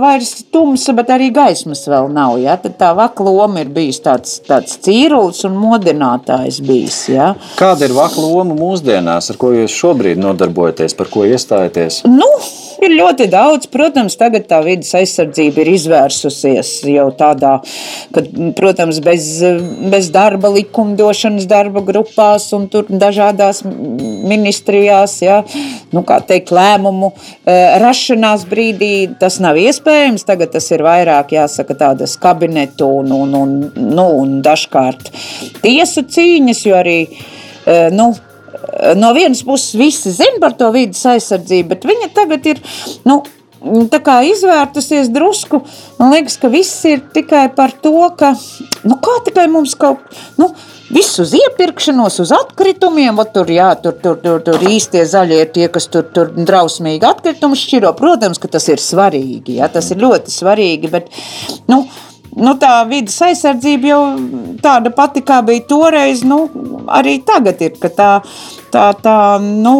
vairs 0.00 0.44
tumsa, 0.52 0.94
bet 0.96 1.10
arī 1.14 1.30
gaismas 1.34 1.86
vēl 1.88 2.10
nav. 2.12 2.38
Ja? 2.42 2.56
Tad 2.60 2.78
tā 2.80 2.92
vaka 2.96 3.24
loma 3.24 3.64
ir 3.64 3.72
bijis 3.74 4.00
tāds, 4.04 4.38
tāds 4.46 4.78
cīrulis 4.84 5.44
un 5.48 5.58
modinātājs 5.58 6.60
bijis. 6.66 7.00
Ja? 7.12 7.34
Kāda 7.58 7.88
ir 7.88 7.96
vaka 7.96 8.20
loma 8.20 8.56
mūsdienās, 8.58 9.32
ar 9.32 9.40
ko 9.40 9.52
jūs 9.56 9.74
šobrīd 9.74 10.20
nodarbojaties, 10.22 10.96
par 10.98 11.10
ko 11.12 11.26
iestājaties? 11.28 12.04
Nu, 12.08 12.28
Ir 12.78 12.92
ļoti 12.94 13.26
daudz, 13.30 13.66
protams, 13.72 14.14
tagad 14.18 14.44
tā 14.46 14.60
vidas 14.62 14.92
aizsardzība 14.94 15.64
ir 15.64 15.72
izvērsusies 15.72 16.68
jau 16.86 17.08
tādā, 17.18 17.56
ka, 18.14 18.22
protams, 18.54 19.00
bez, 19.02 19.26
bez 19.90 20.07
darba 20.14 20.50
likumdošanas 20.52 21.46
darba 21.48 21.82
grupās 21.86 22.48
un 22.56 22.66
dažādās 22.88 23.62
ministrijās, 23.64 25.18
ja, 25.22 25.40
nu, 25.94 26.02
kā 26.08 26.20
teikt, 26.28 26.52
lēmumu 26.54 27.12
e, 27.12 27.56
rašanās 27.82 28.46
brīdī 28.50 28.92
tas 29.20 29.38
nav 29.44 29.58
iespējams. 29.60 30.26
Tagad 30.28 30.54
tas 30.56 30.68
ir 30.74 30.84
vairāk, 30.86 31.34
jāsaka, 31.38 31.76
tādas 31.78 32.16
kabinetu 32.20 32.88
un, 33.00 33.12
un, 33.14 33.34
un, 33.38 33.58
nu, 33.76 34.06
un 34.22 34.38
dažkārt 34.44 35.12
tiesu 35.62 36.04
cīņas, 36.08 36.64
jo 36.68 36.78
arī, 36.78 36.98
e, 37.64 37.80
nu, 37.94 38.12
no 38.98 39.12
vienas 39.16 39.42
puses 39.46 39.74
visi 39.78 40.12
zina 40.14 40.40
par 40.42 40.56
to 40.58 40.70
vidas 40.74 41.04
aizsardzību, 41.14 41.74
bet 41.74 41.88
viņa 41.88 42.12
tagad 42.16 42.48
ir. 42.54 42.62
Nu, 43.08 43.22
Tā 43.58 43.98
kā 44.04 44.20
izvērtusies 44.22 45.08
drusku, 45.10 45.64
man 45.98 46.12
liekas, 46.14 46.36
ka 46.38 46.50
viss 46.52 46.84
ir 46.86 47.00
tikai 47.14 47.48
par 47.56 47.72
to, 47.82 47.94
ka 48.18 48.30
nu, 48.86 48.98
kā 49.02 49.16
tikai 49.26 49.48
mums 49.50 49.74
kaut 49.78 50.04
nu, 50.38 50.52
viss 50.94 51.18
uz 51.18 51.34
iepirkšanos, 51.34 52.20
uz 52.22 52.32
atkritumiem, 52.36 53.18
tur, 53.34 53.50
jā, 53.50 53.72
tur, 53.82 53.96
tur, 54.02 54.20
tur, 54.22 54.38
tur 54.46 54.66
īstie 54.70 55.02
zaļie 55.08 55.40
ir 55.42 55.50
tie, 55.56 55.66
kas 55.74 55.88
tur, 55.90 56.06
tur 56.14 56.30
drausmīgi 56.36 57.08
atkritumus 57.08 57.64
šķiro. 57.66 57.92
Protams, 57.98 58.38
ka 58.38 58.50
tas 58.54 58.68
ir 58.70 58.82
svarīgi, 58.82 59.58
jā, 59.58 59.70
tas 59.72 59.90
ir 59.90 60.04
ļoti 60.04 60.34
svarīgi, 60.38 60.92
bet, 60.94 61.10
nu, 61.66 61.82
nu, 62.38 62.54
tā 62.62 62.78
vidas 62.88 63.18
aizsardzība 63.26 63.90
jau 63.90 64.02
tāda 64.62 64.94
pati, 64.94 65.24
kā 65.26 65.42
bija 65.46 65.66
toreiz, 65.66 66.22
nu, 66.22 66.44
arī 66.90 67.18
tagad 67.26 67.60
ir. 67.64 67.76
Tā, 67.78 68.08
tā, 68.72 68.84
tā, 69.02 69.16
nu, 69.42 69.76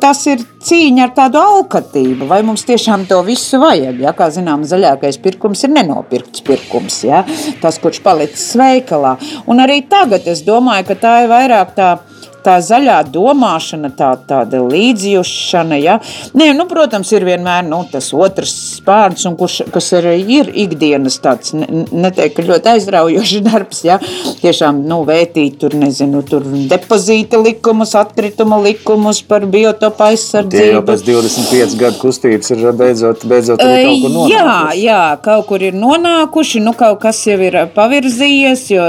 tas 0.00 0.22
ir 0.30 0.44
cīņa 0.66 1.06
ar 1.06 1.14
tādu 1.16 1.40
alkatību, 1.40 2.28
vai 2.30 2.42
mums 2.46 2.66
tiešām 2.68 3.06
to 3.10 3.20
visu 3.26 3.60
vajag. 3.62 4.02
Ja? 4.04 4.14
Kā 4.16 4.30
zinām, 4.34 4.66
zaļākais 4.68 5.20
pirkums 5.22 5.64
ir 5.66 5.74
nenopirkts 5.74 6.44
pirkums, 6.46 7.02
ja? 7.08 7.24
tas, 7.62 7.80
kurš 7.82 8.02
palicis 8.04 8.52
veikalā. 8.60 9.16
Un 9.50 9.62
arī 9.62 9.82
tagad 9.90 10.28
es 10.30 10.44
domāju, 10.46 10.90
ka 10.90 10.98
tā 11.00 11.16
ir 11.24 11.32
vairāk 11.32 11.74
tā 11.78 11.94
tā 12.44 12.56
zaļā 12.64 13.00
domāšana, 13.12 13.90
tā, 13.96 14.10
tāda 14.28 14.60
līdzjūšana. 14.64 15.78
Ja? 15.80 15.98
Nē, 16.36 16.50
nu, 16.56 16.66
protams, 16.70 17.10
ir 17.14 17.26
vienmēr 17.28 17.66
nu, 17.68 17.82
tas 17.90 18.10
otrs 18.16 18.52
spārns, 18.76 19.26
kurš, 19.38 19.60
kas 19.74 19.90
arī 19.98 20.16
ir 20.38 20.50
ikdienas 20.64 21.18
tāds, 21.22 21.54
ne, 21.56 21.84
neteiktu, 21.90 22.44
ļoti 22.50 22.72
aizraujošs 22.74 23.44
darbs. 23.46 23.82
Ja? 23.86 23.98
Tiešām 24.40 24.82
nu, 24.88 25.02
vētīt 25.08 25.60
tur, 25.62 25.76
nezinu, 25.78 26.22
tur 26.26 26.46
depozīta 26.70 27.40
likumus, 27.40 27.94
atkrituma 27.98 28.60
likumus 28.64 29.22
par 29.26 29.46
biotopu 29.50 30.06
aizsardzību. 30.10 30.56
Tie 30.56 30.74
jau 30.74 30.84
pēc 30.86 31.06
25 31.06 31.78
gadu 31.80 32.02
kustības 32.02 32.54
ir 32.54 32.66
beidzot, 32.76 33.26
beidzot 33.30 33.64
arī 33.64 33.86
kaut 33.86 34.04
kur 34.04 34.14
nonākuši. 34.16 34.36
Jā, 34.36 34.58
jā, 34.80 35.02
kaut 35.24 35.48
kur 35.50 35.66
ir 35.68 35.76
nonākuši, 35.78 36.64
nu 36.64 36.74
kaut 36.78 37.00
kas 37.04 37.22
jau 37.28 37.38
ir 37.44 37.58
pavirzījies, 37.74 38.66
jo, 38.74 38.88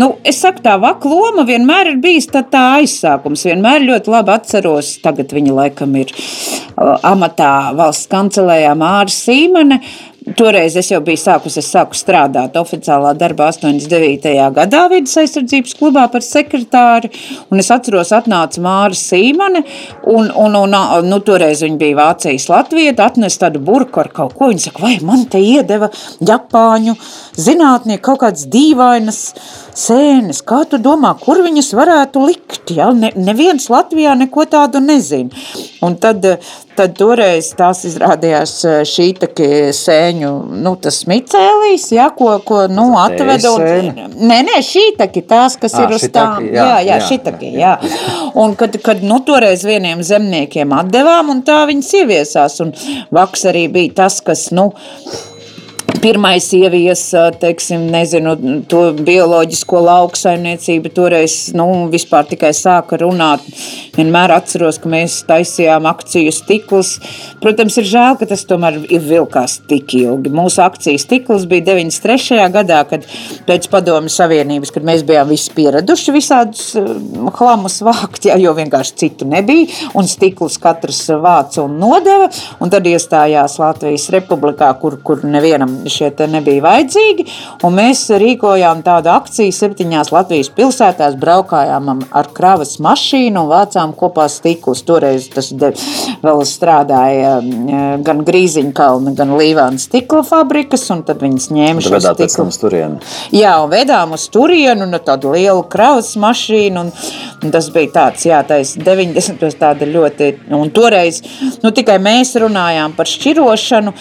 nu, 0.00 0.12
es 0.26 0.40
saku, 0.42 0.62
tā 0.64 0.76
vakloma 0.80 1.44
vienmēr 1.48 1.94
ir 1.94 2.00
bijis 2.02 2.28
tā, 2.32 2.42
tā 2.46 2.64
aizsardzība 2.80 2.89
aizsākums. 2.90 3.46
Vienmēr 3.46 3.86
ļoti 3.86 4.12
labi 4.12 4.34
atceros, 4.34 4.96
tagad 5.04 5.32
viņa 5.36 5.56
laikam 5.56 5.94
ir 6.00 6.12
amatā 7.06 7.70
valsts 7.78 8.10
kancelējā 8.10 8.74
Māra 8.78 9.12
Sīmane. 9.14 9.80
Toreiz 10.36 10.76
es 10.78 10.90
jau 10.90 11.00
biju 11.02 11.18
sākusi, 11.18 11.58
es 11.62 11.68
sāku 11.72 11.96
strādāt 11.98 12.54
oficiālā 12.60 13.12
darbā 13.18 13.48
89. 13.50 14.32
gadā 14.54 14.82
vidas 14.92 15.16
aizsardzības 15.22 15.74
klubā 15.78 16.04
par 16.12 16.22
sekretāri, 16.24 17.10
un 17.50 17.62
es 17.62 17.70
atceros, 17.74 18.12
atnāca 18.14 18.62
Māra 18.62 18.96
Sīmane, 18.96 19.64
un, 20.12 20.30
un, 20.30 20.58
un 20.60 20.76
nu, 21.08 21.20
toreiz 21.26 21.64
viņa 21.64 21.80
bija 21.80 21.98
Vācijas 21.98 22.46
Latvieta, 22.52 23.08
atnes 23.10 23.40
tādu 23.40 23.62
burku 23.64 24.02
ar 24.04 24.12
kaut 24.14 24.36
ko, 24.38 24.50
viņa 24.52 24.66
saka, 24.68 24.84
vai 24.84 24.98
man 25.06 25.24
te 25.30 25.40
iedeva 25.42 25.90
Japāņu 26.20 26.94
zinātnieki 27.40 28.04
kaut 28.06 28.22
kādas 28.22 28.46
dīvainas 28.52 29.22
sēnes, 29.80 30.44
kā 30.46 30.62
tu 30.70 30.78
domā, 30.82 31.14
kur 31.18 31.42
viņas 31.42 31.72
varētu 31.78 32.26
likt, 32.28 32.74
ja? 32.76 32.92
Ne, 32.94 33.10
neviens 33.18 33.70
Latvijā 33.72 34.14
neko 34.20 34.46
tādu 34.50 34.82
nezin. 34.84 35.30
Un 35.82 35.96
tad, 36.00 36.26
tad 36.80 36.96
toreiz 36.96 37.50
tās 37.58 37.82
izrādījās 37.88 38.54
šī 38.88 39.06
taki 39.20 39.48
sēņu, 39.76 40.30
nu, 40.64 40.74
tas 40.80 41.02
micēlīs, 41.10 41.88
ja, 41.94 42.08
ko, 42.16 42.32
ko, 42.46 42.62
nu, 42.72 42.86
atveda. 43.00 43.52
Un, 43.56 43.90
nē, 44.30 44.40
nē, 44.48 44.58
šī 44.64 44.86
taki 45.00 45.24
tās, 45.28 45.58
kas 45.60 45.76
à, 45.76 45.84
ir 45.84 45.96
uz 45.96 46.06
tām. 46.14 46.48
Jā, 46.48 46.66
jā, 46.70 46.78
jā, 46.88 47.00
šī 47.08 47.20
taki, 47.26 47.52
jā. 47.60 47.74
Un 48.40 48.56
kad, 48.58 48.78
kad, 48.84 49.04
nu, 49.06 49.20
toreiz 49.26 49.64
vieniem 49.68 50.04
zemniekiem 50.06 50.72
atdevām, 50.80 51.34
un 51.34 51.42
tā 51.46 51.62
viņas 51.70 51.92
ieviesās, 52.00 52.60
un 52.64 52.72
vaks 53.14 53.44
arī 53.50 53.66
bija 53.72 53.98
tas, 54.04 54.20
kas, 54.24 54.48
nu, 54.56 54.70
Pirmais 55.98 56.46
ieviesa, 56.54 57.26
teiksim, 57.40 57.82
nezinu, 57.90 58.34
to 58.70 58.82
bioloģisko 59.04 59.80
lauksaimniecību, 59.84 60.92
toreiz, 60.94 61.34
nu, 61.56 61.66
vispār 61.90 62.28
tikai 62.30 62.52
sāka 62.56 62.98
runāt. 63.00 63.42
Vienmēr 63.96 64.32
atceros, 64.36 64.78
ka 64.80 64.88
mēs 64.92 65.18
taisījām 65.28 65.88
akciju 65.90 66.32
stiklus. 66.32 66.94
Protams, 67.42 67.78
ir 67.82 67.88
žēl, 67.90 68.16
ka 68.20 68.28
tas 68.30 68.46
tomēr 68.48 68.78
ir 68.86 69.02
vilkās 69.04 69.58
tik 69.68 69.96
ilgi. 69.98 70.32
Mūsu 70.32 70.62
akcijas 70.64 71.04
stikls 71.08 71.48
bija 71.50 71.66
93. 71.72 72.38
gadā, 72.54 72.80
kad 72.88 73.08
pēc 73.48 73.68
padomju 73.72 74.12
savienības, 74.14 74.72
kad 74.76 74.86
mēs 74.86 75.04
bijām 75.08 75.32
visi 75.34 75.52
pieraduši 75.56 76.16
visādus 76.16 76.70
hlamus 77.40 77.80
vākt, 77.84 78.30
jā, 78.30 78.38
jo 78.40 78.54
vienkārši 78.56 78.96
citu 79.04 79.28
nebija, 79.28 79.66
un 79.98 80.08
stiklus 80.08 80.60
katrs 80.62 81.02
vāca 81.20 81.64
un 81.66 81.76
nodeva, 81.82 82.30
un 82.62 82.72
tad 82.72 82.88
iestājās 82.88 83.58
Latvijas 83.60 84.08
republikā, 84.14 84.70
kur, 84.80 85.00
kur 85.04 85.26
nevienam 85.26 85.79
šie 85.88 86.10
nebija 86.30 86.64
vajadzīgi. 86.64 87.26
Mēs 87.70 88.02
rīkojām 88.20 88.82
tādu 88.86 89.12
akciju 89.12 89.54
septiņās 89.54 90.12
Latvijas 90.14 90.50
pilsētās, 90.56 91.16
braukājām 91.20 91.90
ar 92.10 92.30
kravas 92.36 92.76
mašīnu 92.82 93.44
un 93.44 93.50
vācām 93.50 93.94
kopā 93.96 94.26
stiklus. 94.32 94.82
Toreiz 94.86 95.28
tas 95.32 95.50
vēl 95.54 96.42
strādāja 96.48 97.36
gan 98.04 98.24
Grīziņkalna, 98.26 99.14
gan 99.18 99.34
Līvāna 99.38 99.80
stikla 99.80 100.22
fabrikas, 100.26 100.86
un 100.94 101.04
tad 101.06 101.22
viņas 101.24 101.50
ņēma 101.54 101.84
šo 101.84 102.00
stiklu. 102.04 102.48
Jā, 103.34 103.54
un 103.62 103.70
vedām 103.72 104.16
uz 104.16 104.26
turienu, 104.32 104.86
un 104.86 104.98
tādu 105.04 105.34
lielu 105.34 105.64
kravas 105.70 106.12
mašīnu, 106.20 106.84
un, 106.84 106.92
un 107.44 107.54
tas 107.54 107.70
bija 107.74 107.94
tāds, 107.96 108.26
jā, 108.28 108.40
tais 108.46 108.74
90. 108.80 109.46
tāda 109.60 109.88
ļoti, 109.88 110.32
un 110.56 110.72
toreiz, 110.74 111.22
nu 111.64 111.72
tikai 111.74 111.98
mēs 112.02 112.34
runājām 112.40 112.96
par 112.96 113.10
šķirošanu, 113.10 113.94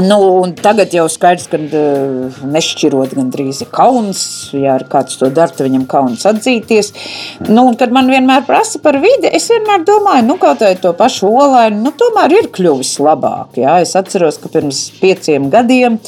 Nu, 0.00 0.18
tagad 0.56 0.94
jau 0.94 1.04
skaidrs, 1.12 1.50
ka 1.52 1.58
uh, 1.60 2.36
nešķirot 2.48 3.12
gandrīz 3.18 3.60
ir 3.64 3.68
kauns. 3.74 4.22
Ja 4.56 4.78
kāds 4.88 5.18
to 5.20 5.28
dara, 5.34 5.52
tad 5.52 5.66
viņam 5.66 5.84
kauns 5.90 6.24
atzīties. 6.28 6.92
Nu, 7.50 7.66
kad 7.78 7.92
man 7.92 8.08
vienmēr 8.08 8.46
prasa 8.48 8.80
par 8.82 8.96
vidi, 9.02 9.28
es 9.28 9.50
vienmēr 9.52 9.84
domāju, 9.88 10.24
nu, 10.30 10.38
kaut 10.40 10.64
vai 10.64 10.72
to 10.80 10.94
pašu 10.96 11.28
olainu, 11.28 11.82
nu, 11.84 11.92
tomēr 11.98 12.38
ir 12.38 12.48
kļuvis 12.54 12.94
labāk. 13.04 13.60
Jā. 13.60 13.82
Es 13.84 13.92
atceros, 13.98 14.40
ka 14.40 14.52
pirms 14.52 14.86
pieciem 15.02 15.50
gadiem 15.52 16.00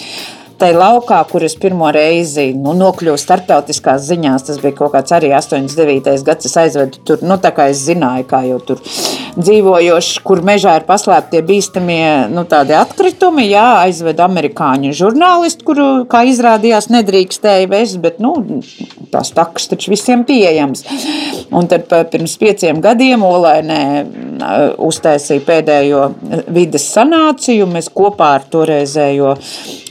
tajā 0.58 0.78
laukā, 0.78 1.18
kur 1.28 1.44
es 1.44 1.56
pirmo 1.60 1.90
reizi 1.92 2.52
nu, 2.56 2.72
nokļuvu 2.78 3.18
starptautiskās 3.20 4.06
ziņās, 4.08 4.46
tas 4.48 4.60
bija 4.62 4.78
kaut 4.78 4.94
kāds 4.94 5.12
arī 5.16 5.32
89. 5.34 6.24
gads. 6.24 6.48
Es 6.48 6.56
aizvedu 6.60 7.02
tur, 7.04 7.24
nu, 7.26 7.36
tā 7.42 7.52
kā 7.56 7.68
es 7.72 7.84
zināju, 7.84 8.28
kā 8.30 8.44
jau 8.48 8.60
tur 8.64 8.80
dzīvojošs, 9.38 10.20
kur 10.24 10.42
mežā 10.46 10.76
ir 10.78 10.86
paslēptie 10.88 11.42
bīstamie 11.46 12.30
nu, 12.32 12.44
atkritumi. 12.44 13.46
Jā, 13.50 13.66
aizved 13.84 14.20
amerikāņu 14.22 14.94
žurnālistu, 14.96 15.66
kuru, 15.68 15.86
kā 16.10 16.24
izrādījās, 16.30 16.90
nedrīkstēja 16.92 17.68
vest, 17.70 17.98
bet 18.04 18.20
nu, 18.22 18.34
tās 19.12 19.32
takas 19.34 19.68
taču 19.70 19.92
visiem 19.94 20.24
pieejams. 20.28 20.84
Un 21.54 21.68
tad 21.70 21.90
pirms 22.12 22.36
pieciem 22.40 22.80
gadiem 22.84 23.24
Olainē 23.26 23.80
uztaisīja 24.82 25.44
pēdējo 25.46 26.04
vidas 26.54 26.86
sanāciju. 26.94 27.68
Mēs 27.70 27.90
kopā 27.94 28.34
ar 28.38 28.48
toreizējo 28.50 29.34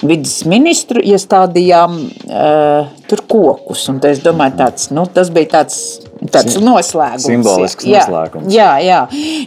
vidas 0.04 0.42
ministru 0.50 1.04
iestādījām 1.04 2.00
uh, 2.00 2.90
tur 3.10 3.24
kokus. 3.30 3.88
Un 3.92 4.02
es 4.10 4.24
domāju, 4.24 4.60
tāds, 4.64 4.90
nu, 4.96 5.08
tas 5.12 5.32
bija 5.34 5.58
tāds 5.60 6.03
tāds 6.32 6.60
noslēgums. 6.62 7.28
Simbolisks 7.28 7.88
jā, 7.88 8.04
noslēgums. 8.04 8.52
Jā, 8.54 8.72
jā. 8.84 9.02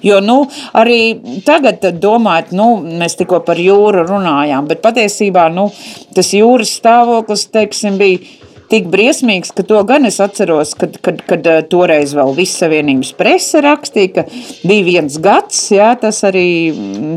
Jo 0.06 0.20
nu, 0.24 0.38
arī 0.76 1.00
tagad, 1.46 1.84
domājot, 2.02 2.52
nu, 2.56 2.70
mēs 3.02 3.18
tikko 3.20 3.42
par 3.46 3.60
jūru 3.60 4.06
runājām, 4.08 4.68
bet 4.70 4.82
patiesībā 4.84 5.48
nu, 5.54 5.68
tas 6.16 6.32
jūras 6.36 6.76
stāvoklis 6.80 7.48
teiksim, 7.54 8.00
bija 8.00 8.46
tik 8.70 8.88
briesmīgs, 8.90 9.52
ka 9.54 9.64
to 9.66 9.80
gan 9.86 10.08
es 10.08 10.18
atceros, 10.22 10.74
kad, 10.78 10.96
kad, 11.04 11.20
kad 11.28 11.46
eh, 11.50 11.60
toreiz 11.70 12.14
vēl 12.16 12.34
Visas 12.36 12.64
Savienības 12.64 13.12
presa 13.18 13.62
rakstīja, 13.64 14.12
ka 14.16 14.24
bija 14.66 14.86
viens 14.86 15.18
gads, 15.22 15.60
jā, 15.74 15.92
tas 16.00 16.22
arī 16.26 16.48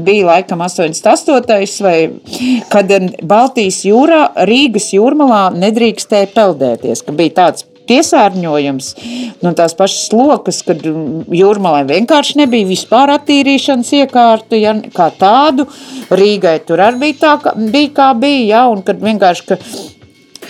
bija 0.06 0.28
laikam 0.30 0.64
88. 0.66 1.82
vai 1.86 1.98
kad 2.72 2.94
Baltijas 3.26 3.82
jūrā, 3.88 4.22
Rīgas 4.50 4.92
jūrmalā 4.96 5.48
nedrīkstēja 5.58 6.32
peldēties, 6.36 7.04
ka 7.06 7.16
bija 7.18 7.38
tāds 7.44 7.66
piesārņojums, 7.90 8.90
no 9.44 9.54
tās 9.58 9.76
pašas 9.78 10.10
lokas, 10.16 10.62
kad 10.68 10.86
jūrmalē 10.86 11.84
vienkārši 11.90 12.40
nebija 12.44 12.70
vispār 12.70 13.16
attīrīšanas 13.18 13.94
iekārtu, 14.04 14.60
ja, 14.62 14.76
kā 14.96 15.12
tādu. 15.20 15.68
Rīgai 16.10 16.60
tur 16.66 16.82
arī 16.86 17.06
bija 17.08 17.22
tā, 17.26 17.38
ka 17.44 17.56
bija 17.60 17.96
kā 18.02 18.12
bija, 18.18 18.44
ja, 18.54 18.66
un 18.72 18.86
kad 18.86 19.02
vienkārši, 19.04 19.48
ka 19.50 19.60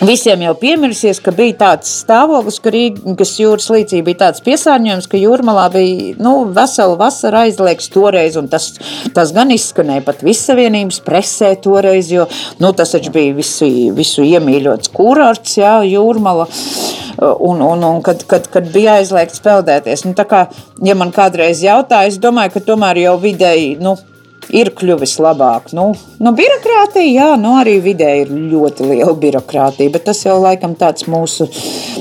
Visiem 0.00 0.40
jau 0.40 0.54
piemirsies, 0.56 1.18
ka 1.20 1.32
bija 1.36 1.58
tāds 1.60 1.90
stāvoklis, 2.00 2.56
ka 2.64 2.70
Rīgas 2.72 3.34
jūras 3.36 3.66
līcī 3.68 3.98
bija 4.06 4.22
tāds 4.22 4.40
piesārņojums, 4.46 5.08
ka 5.12 5.20
jūrmalā 5.20 5.66
bija 5.74 6.14
nu, 6.24 6.32
vesela 6.56 6.96
vasara 6.96 7.42
aizliegts 7.44 7.90
toreiz, 7.92 8.38
un 8.40 8.48
tas, 8.48 8.70
tas 9.12 9.34
gan 9.36 9.52
izskanēja 9.52 10.06
pat 10.06 10.24
vissavienības 10.24 11.02
presē 11.04 11.52
toreiz, 11.60 12.08
jo 12.14 12.24
nu, 12.64 12.72
tas 12.72 12.96
taču 12.96 13.12
bija 13.12 13.36
visu, 13.36 13.68
visu 13.92 14.24
iemīļots 14.24 14.88
kurorts, 14.96 15.58
jā, 15.60 15.76
jūrmala. 15.90 16.48
Un, 17.20 17.60
un, 17.60 17.82
un 17.84 17.98
kad, 18.02 18.22
kad, 18.28 18.46
kad 18.48 18.70
bija 18.72 18.96
aizliegts 19.00 19.42
peldēties. 19.44 20.06
Nu, 20.08 20.14
kā, 20.28 20.46
ja 20.84 20.96
man 20.96 21.12
kādreiz 21.12 21.60
jautāja, 21.64 22.08
es 22.08 22.16
domāju, 22.20 22.54
ka 22.54 22.64
tomēr 22.72 23.02
jau 23.02 23.18
vidēji 23.20 23.74
nu, 23.84 23.98
ir 24.54 24.70
kļuvis 24.76 25.16
labāk. 25.22 25.70
Nu, 25.76 25.90
nu, 26.22 26.32
birokrātija, 26.36 27.06
jā, 27.12 27.28
nu, 27.40 27.54
arī 27.60 27.76
vidē 27.82 28.10
ir 28.22 28.32
ļoti 28.32 28.88
liela 28.88 29.14
birokrātija, 29.20 29.92
bet 29.94 30.06
tas 30.08 30.22
jau 30.24 30.36
laikam 30.42 30.74
tāds 30.78 31.06
mūsu 31.10 31.46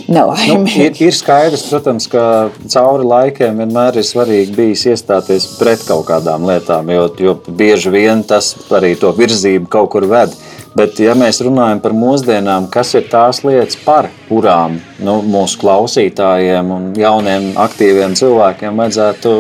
nelaime. 0.10 0.64
Nu, 0.64 0.74
ir, 0.86 0.96
ir 1.04 1.16
skaidrs, 1.16 1.68
protams, 1.70 2.10
ka 2.12 2.24
cauri 2.72 3.08
laikiem 3.10 3.60
vienmēr 3.64 4.00
ir 4.00 4.08
svarīgi 4.08 4.56
bijis 4.58 4.88
iestāties 4.94 5.50
pret 5.60 5.84
kaut 5.88 6.08
kādām 6.10 6.48
lietām, 6.50 6.90
jo, 6.94 7.10
jo 7.20 7.36
bieži 7.48 7.94
vien 7.94 8.24
tas 8.28 8.54
arī 8.76 8.96
to 9.00 9.14
virzību 9.18 9.70
kaut 9.72 9.92
kur 9.94 10.08
ved. 10.10 10.36
Bet, 10.80 10.96
ja 11.04 11.12
mēs 11.12 11.42
runājam 11.44 11.82
par 11.84 11.92
mūsdienām, 11.92 12.70
kas 12.72 12.94
ir 12.96 13.10
tās 13.12 13.42
lietas, 13.44 13.76
par 13.84 14.08
kurām 14.30 14.78
nu, 15.04 15.18
mūsu 15.28 15.60
klausītājiem 15.60 16.72
un 16.72 16.86
jauniem, 16.96 17.50
aktīviem 17.60 18.16
cilvēkiem 18.16 18.80
vajadzētu 18.80 19.34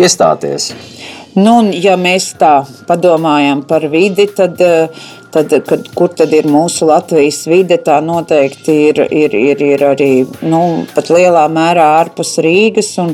iestāties? 0.00 0.70
Nu, 1.36 1.58
ja 1.76 1.98
mēs 2.00 2.30
tā 2.40 2.62
padomājam 2.88 3.60
par 3.68 3.84
vidi, 3.92 4.26
tad, 4.32 4.56
tad 5.32 5.52
kad, 5.68 5.92
kur 5.96 6.10
tad 6.16 6.32
ir 6.32 6.48
mūsu 6.48 6.88
Latvijas 6.88 7.42
vide, 7.52 7.76
tā 7.84 8.00
noteikti 8.04 8.78
ir, 8.88 9.04
ir, 9.12 9.36
ir, 9.36 9.62
ir 9.76 9.86
arī 9.92 10.10
nu, 10.48 10.64
lielā 10.96 11.46
mērā 11.52 11.86
ārpus 12.00 12.38
Rīgas. 12.44 12.94
Un, 13.04 13.12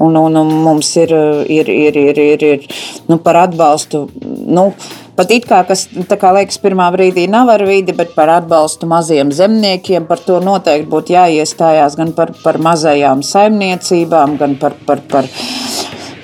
un, 0.00 0.20
un, 0.24 0.40
un 0.40 0.56
mums 0.64 0.96
ir, 1.04 1.12
ir, 1.52 1.68
ir, 1.68 2.00
ir, 2.08 2.26
ir, 2.32 2.50
ir 2.54 2.68
nu, 3.12 3.20
par 3.20 3.44
atbalstu. 3.44 4.06
Nu, 4.24 4.70
Pat 5.14 5.30
it 5.30 5.44
kā, 5.46 5.60
kas 5.68 5.86
kā 6.18 6.30
liekas, 6.34 6.58
pirmā 6.62 6.88
brīdī 6.94 7.28
nav 7.30 7.52
ar 7.54 7.62
vidi, 7.68 7.94
bet 7.94 8.16
par 8.16 8.32
atbalstu 8.34 8.88
maziem 8.90 9.30
zemniekiem, 9.34 10.08
par 10.08 10.18
to 10.18 10.40
noteikti 10.42 10.90
būtu 10.90 11.14
jāiestājās 11.14 11.94
gan 12.00 12.10
par, 12.16 12.32
par 12.42 12.58
mazajām 12.58 13.22
saimniecībām, 13.22 14.34
gan 14.40 14.56
par, 14.58 14.74
par, 14.88 15.04
par 15.10 15.30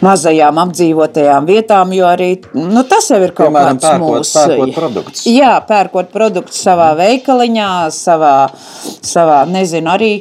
mazajām 0.03 0.59
apdzīvotajām 0.65 1.47
vietām, 1.49 1.93
jo 1.95 2.09
arī 2.09 2.31
nu, 2.57 2.83
tas 2.89 3.11
jau 3.13 3.21
ir 3.23 3.35
kaut 3.37 3.51
Piemēram, 3.51 3.79
kāds 3.79 3.87
pērkot, 3.87 4.17
mūsu 4.19 4.39
pērkot 4.39 4.75
produkts. 4.79 5.27
Jā, 5.31 5.53
pērkot 5.69 6.11
produktus 6.15 6.63
savā 6.65 6.91
veikaliņā, 6.99 7.71
savā, 7.95 8.35
savā 9.07 9.45
nezinu, 9.51 9.93
arī. 9.93 10.13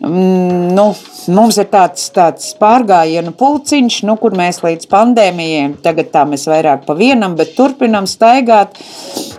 Mm, 0.00 0.72
nu, 0.76 0.90
mums 1.32 1.58
ir 1.60 1.68
tāds, 1.72 2.08
tāds 2.14 2.50
pārgājienu 2.60 3.34
pulciņš, 3.38 4.02
nu, 4.08 4.16
kur 4.20 4.36
mēs 4.38 4.62
līdz 4.64 4.90
pandēmijai, 4.92 5.70
tagad 5.84 6.12
tā 6.14 6.26
mēs 6.28 6.48
vairāk 6.50 6.84
pa 6.86 6.96
vienam, 6.98 7.36
bet 7.38 7.56
turpinam 7.58 8.08
staigāt. 8.10 8.78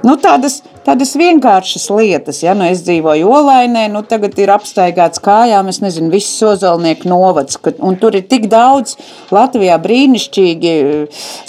Nu, 0.05 0.17
tādas 0.21 0.61
tādas 0.87 1.15
vienkāršas 1.19 1.89
lietas. 1.91 2.41
Ja? 2.45 2.55
Nu, 2.57 2.67
es 2.71 2.83
dzīvoju 2.87 3.27
Olainē, 3.39 3.87
nu, 3.91 4.03
tagad 4.07 4.37
ir 4.39 4.53
apstaigāts 4.55 5.21
kājām, 5.23 5.71
es 5.71 5.81
nezinu, 5.83 6.11
viss 6.13 6.37
sozolnieku 6.39 7.09
novads. 7.11 7.59
Un 7.83 7.99
tur 7.99 8.15
ir 8.17 8.27
tik 8.31 8.47
daudz 8.51 8.95
Latvijā 9.35 9.77
brīnišķīgi 9.83 10.75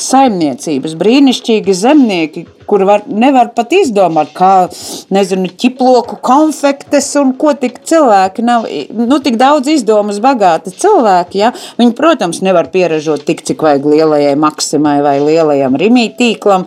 saimniecības, 0.08 0.96
brīnišķīgi 0.98 1.76
zemnieki, 1.84 2.46
kur 2.68 2.84
var, 2.88 3.04
nevar 3.08 3.52
pat 3.56 3.72
izdomāt, 3.76 4.32
kā, 4.36 4.68
nezinu, 5.14 5.48
ķiploku 5.60 6.18
konfektes 6.24 7.08
un 7.20 7.32
ko 7.40 7.54
tik 7.58 7.80
cilvēki 7.88 8.44
nav, 8.44 8.66
nu, 8.94 9.20
tik 9.24 9.38
daudz 9.40 9.70
izdomas 9.72 10.20
bagāti 10.24 10.74
cilvēki, 10.76 11.42
ja? 11.42 11.52
Viņi, 11.80 11.94
protams, 11.98 12.42
nevar 12.44 12.70
pieražot 12.72 13.24
tik, 13.28 13.42
cik 13.48 13.64
vajag 13.64 13.88
lielajai 13.88 14.34
maksimai 14.40 14.98
vai 15.04 15.16
lielajam 15.22 15.78
rimī 15.80 16.08
tīklam, 16.18 16.66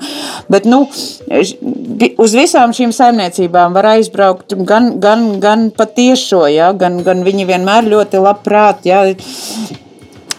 bet, 0.51 0.67
nu, 0.69 0.83
uz 1.31 2.35
visām 2.37 2.75
šīm 2.75 2.95
saimniecībām 2.95 3.77
var 3.77 3.91
aizbraukt 3.95 4.57
gan, 4.67 4.95
gan, 5.03 5.27
gan 5.43 5.69
patiešo, 5.75 6.45
ja, 6.51 6.71
gan, 6.77 7.01
gan 7.05 7.25
viņi 7.27 7.47
vienmēr 7.49 7.89
ļoti 7.91 8.21
labprāt. 8.21 8.85
Ja, 8.89 9.05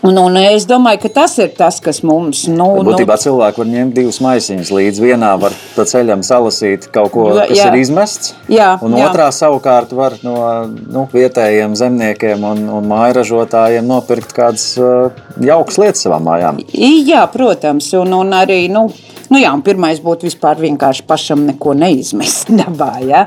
Un, 0.03 0.17
un 0.19 0.35
es 0.41 0.65
domāju, 0.67 0.99
ka 1.05 1.11
tas 1.21 1.37
ir 1.39 1.53
tas, 1.55 1.77
kas 1.83 2.01
mums 2.03 2.41
ir. 2.49 2.57
Nu, 2.59 2.67
Būtībā 2.83 3.15
nu, 3.15 3.23
cilvēki 3.23 3.63
var 3.63 3.69
ņemt 3.71 3.95
divas 3.95 4.19
maisiņas 4.25 4.73
līdzi. 4.75 5.05
Vienā 5.05 5.31
var 5.39 5.55
pa 5.77 5.85
ceļam 5.87 6.25
salasīt 6.27 6.89
kaut 6.95 7.13
ko, 7.15 7.29
kas 7.37 7.55
jā. 7.55 7.69
ir 7.71 7.79
izmests, 7.79 8.33
jā, 8.51 8.73
un 8.83 8.97
jā. 8.99 9.07
otrā 9.07 9.29
savukārt 9.35 9.95
var 9.95 10.19
no 10.27 10.35
nu, 10.67 11.07
vietējiem 11.13 11.77
zemniekiem 11.79 12.43
un, 12.51 12.67
un 12.81 12.91
mājražotājiem 12.91 13.87
nopirkt 13.87 14.35
kādas 14.35 14.73
uh, 14.83 15.15
jaukas 15.39 15.79
lietas 15.79 16.03
savām 16.09 16.27
mājām. 16.27 16.59
Jā, 16.75 17.23
protams, 17.31 17.93
un, 18.03 18.19
un 18.19 18.39
arī. 18.43 18.65
Nu, 18.73 18.89
Nu, 19.33 19.39
jā, 19.41 19.49
pirmais 19.65 19.97
būtu 20.03 20.27
vispār 20.27 20.59
vienkārši 20.61 21.07
pašam 21.09 21.47
neko 21.47 21.73
neizmest 21.79 22.51
dabā. 22.61 22.91
Ja? 23.07 23.23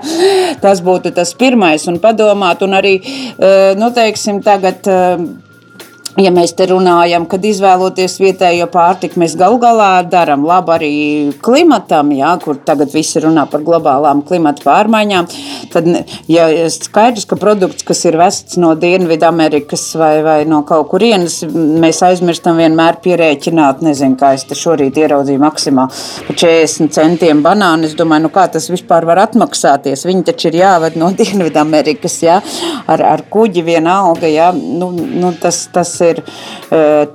Tas 0.62 0.84
būtu 0.86 1.10
tas 1.16 1.32
pirmais, 1.40 1.88
un 1.90 1.98
padomāt, 2.04 2.62
un 2.62 2.78
arī, 2.78 3.00
eh, 3.02 3.72
nu, 3.80 3.90
teiksim, 3.96 4.44
tagad 4.46 4.86
eh, 4.86 5.24
Ja 6.16 6.30
mēs 6.32 6.54
te 6.56 6.64
runājam, 6.70 7.26
kad 7.28 7.44
izvēloties 7.44 8.14
vietējo 8.22 8.70
pārtiku, 8.72 9.20
mēs 9.20 9.34
galu 9.36 9.58
galā 9.60 9.90
darām 10.08 10.46
labu 10.48 10.72
arī 10.72 10.92
klimatam, 11.44 12.14
jā, 12.16 12.30
kur 12.40 12.56
tagad 12.64 12.94
visi 12.96 13.20
runā 13.20 13.44
par 13.52 13.66
globālām 13.68 14.22
klimata 14.24 14.64
pārmaiņām. 14.64 15.28
Tad, 15.74 15.90
ja 16.32 16.46
skaidrs, 16.72 17.26
ka 17.28 17.36
produkts, 17.40 17.84
kas 17.84 18.06
ir 18.08 18.16
vests 18.22 18.56
no 18.62 18.70
Dienvidamerikas 18.80 19.84
vai, 20.00 20.14
vai 20.24 20.38
no 20.48 20.62
kaut 20.68 20.88
kurienes, 20.94 21.42
mēs 21.52 22.00
aizmirstam 22.08 22.64
vienmēr 22.64 23.02
pierēķināt, 23.04 23.84
nezinu, 23.84 24.16
kā 24.22 24.32
es 24.38 24.48
te 24.48 24.56
šorīt 24.56 24.96
ieraudzīju 25.04 25.44
maksimā 25.44 25.90
par 26.30 26.40
40 26.46 26.96
centiem 26.96 27.44
banānu. 27.44 27.90
Es 27.90 27.98
domāju, 28.00 28.30
nu 28.30 28.34
kā 28.40 28.48
tas 28.56 28.70
vispār 28.72 29.10
var 29.12 29.26
atmaksāties. 29.26 30.08
Viņi 30.08 30.30
taču 30.32 30.48
ir 30.54 30.62
jāved 30.62 30.96
no 30.96 31.12
Dienvidamerikas, 31.20 32.18
jā, 32.24 32.40
ar, 32.88 33.06
ar 33.12 33.28
kuģi 33.36 33.68
vienalga, 33.68 34.32
jā. 34.32 34.54
Nu, 34.56 34.94
nu, 34.96 35.36
tas, 35.44 35.66
tas 35.76 35.98
ir 36.14 36.22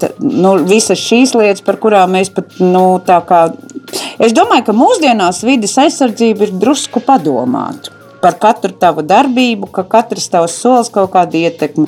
t, 0.01 0.11
nu, 0.25 0.57
visas 0.69 1.01
šīs 1.01 1.37
lietas, 1.39 1.65
par 1.67 1.81
kurām 1.83 2.17
mēs 2.17 2.33
pat 2.35 2.59
nu, 2.63 2.85
tā 3.07 3.21
kā. 3.29 3.47
Es 4.23 4.35
domāju, 4.37 4.69
ka 4.69 4.77
mūsdienās 4.77 5.43
vidas 5.47 5.79
aizsardzība 5.83 6.47
ir 6.47 6.59
drusku 6.61 7.03
padomāta. 7.05 8.00
Par 8.23 8.37
katru 8.41 8.73
tavu 8.77 9.03
darbību, 9.07 9.71
ka 9.75 9.85
katrs 9.89 10.29
tavs 10.33 10.57
solis 10.61 10.91
kaut 10.93 11.11
kādu 11.15 11.41
ietekmi. 11.41 11.87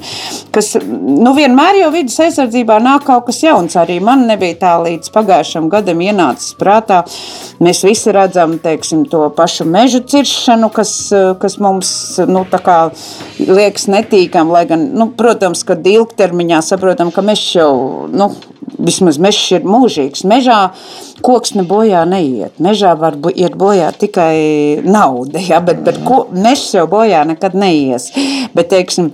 Kas, 0.54 0.72
nu, 0.82 1.32
vienmēr 1.36 1.82
jau 1.82 1.90
vidas 1.94 2.18
aizsardzībā 2.24 2.78
nāk 2.82 3.06
kaut 3.08 3.26
kas 3.28 3.42
jauns. 3.44 3.76
Arī 3.78 3.98
man 4.04 4.26
nebija 4.28 4.58
tā 4.62 4.72
līdz 4.82 5.12
pagājušam 5.14 5.68
gadam 5.72 6.02
ienācis 6.04 6.56
prātā. 6.60 7.02
Mēs 7.62 7.82
visi 7.86 8.14
redzam 8.14 8.58
teiksim, 8.62 9.04
to 9.10 9.24
pašu 9.36 9.66
mežu 9.68 10.02
ciršanu, 10.08 10.70
kas, 10.74 10.94
kas 11.42 11.58
mums 11.62 11.92
nu, 12.28 12.44
liekas 13.42 13.88
netīkami. 13.92 14.52
Lai 14.52 14.64
gan, 14.70 14.88
nu, 14.98 15.10
protams, 15.16 15.64
ka 15.68 15.76
ilgtermiņā 15.76 16.62
saprotam, 16.64 17.12
ka 17.14 17.24
mežs 17.24 17.52
jau 17.56 17.72
nu, 18.12 18.32
vismaz 18.82 19.18
mežs 19.22 19.50
ir 19.56 19.66
mūžīgs. 19.68 20.24
Mežā 20.28 20.58
koksne 21.22 21.64
bojā 21.68 22.02
neiet. 22.08 22.58
Mežā 22.62 22.92
var 22.98 23.16
iet 23.32 23.54
bojā 23.58 23.90
tikai 23.96 24.82
nauda, 24.84 25.40
ja, 25.42 25.60
bet, 25.64 25.82
bet 25.86 26.00
ko, 26.06 26.24
mežs 26.34 26.72
jau 26.74 26.86
bojā 26.90 27.22
nekad 27.28 27.54
neies. 27.58 28.10
Bet, 28.52 28.68
teiksim, 28.72 29.10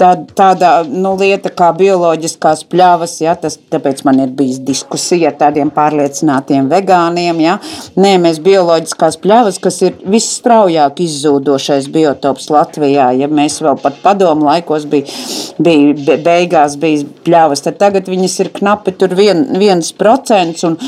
tā, 0.00 0.14
tāda 0.36 0.72
nu, 0.88 1.14
lieta 1.20 1.52
kā 1.54 1.70
bioloģiskās 1.76 2.64
pļavas, 2.72 3.18
ja, 3.22 3.36
tas, 3.38 3.58
tāpēc 3.72 4.02
man 4.08 4.22
ir 4.24 4.32
bijis 4.36 4.62
diskusija 4.64 5.30
ar 5.30 5.38
tādiem 5.40 5.70
pārliecinātiem 5.74 6.70
vegāniem. 6.72 7.42
Ja. 7.44 7.58
Nē, 8.00 8.16
mēs 8.22 8.40
bioloģiskās 8.42 9.20
pļavas, 9.22 9.60
kas 9.62 9.82
ir 9.86 9.98
visstraujāk 10.08 11.02
izzūdošais 11.04 11.90
biotops 11.92 12.48
Latvijā, 12.52 13.10
ja 13.20 13.28
mēs 13.30 13.60
vēl 13.62 13.78
pat 13.82 14.00
padomu 14.02 14.48
laikos 14.48 14.88
bija, 14.90 15.20
bija 15.62 16.18
beigās 16.22 16.78
bijis 16.80 17.04
pļavas, 17.26 17.64
tad 17.66 17.78
tagad 17.82 18.08
viņas 18.10 18.38
ir 18.44 18.52
knapi 18.56 18.96
tur 19.02 19.16
vien, 19.18 19.44
viens 19.60 19.92
procents 19.98 20.64
un, 20.68 20.78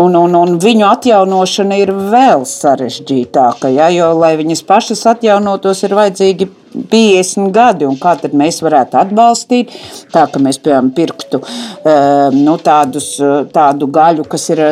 un 0.00 0.04
un, 0.04 0.16
un, 0.18 0.34
un 0.38 0.58
viņu 0.62 0.86
atjaunošana 0.88 1.78
ir 1.80 1.92
vēl 1.94 2.44
sarežģītāka. 2.48 3.72
Ja, 3.74 3.88
jo, 3.92 4.12
lai 4.18 4.34
viņas 4.40 4.64
pašas 4.68 5.04
atjaunotos, 5.14 5.82
ir 5.86 5.96
vajadzīgi 5.96 6.48
50 6.74 7.52
gadi. 7.54 7.88
Kā 8.02 8.16
tad 8.18 8.34
mēs 8.36 8.58
varētu 8.64 8.98
atbalstīt? 8.98 9.74
Tā 10.12 10.24
ka 10.30 10.42
mēs, 10.42 10.58
piemēram, 10.62 10.90
pirktu 10.96 11.40
ehm, 11.40 12.40
nu, 12.42 12.56
tādus, 12.62 13.12
tādu 13.54 13.88
gaļu, 13.94 14.26
kas 14.30 14.48
ir, 14.54 14.64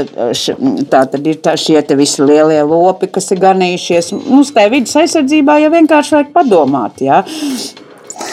tātad 0.90 1.30
ir 1.30 1.38
tā, 1.44 1.54
šie 1.60 1.82
visi 1.98 2.26
lielie 2.26 2.62
lopi, 2.66 3.10
kas 3.12 3.30
ir 3.34 3.42
ganījušies. 3.44 4.12
Mums 4.26 4.50
tajā 4.56 4.74
vidas 4.74 4.98
aizsardzībā 5.04 5.60
jau 5.62 5.70
vienkārši 5.76 6.18
vajag 6.18 6.34
padomāt. 6.34 7.06
Ja? 7.06 7.22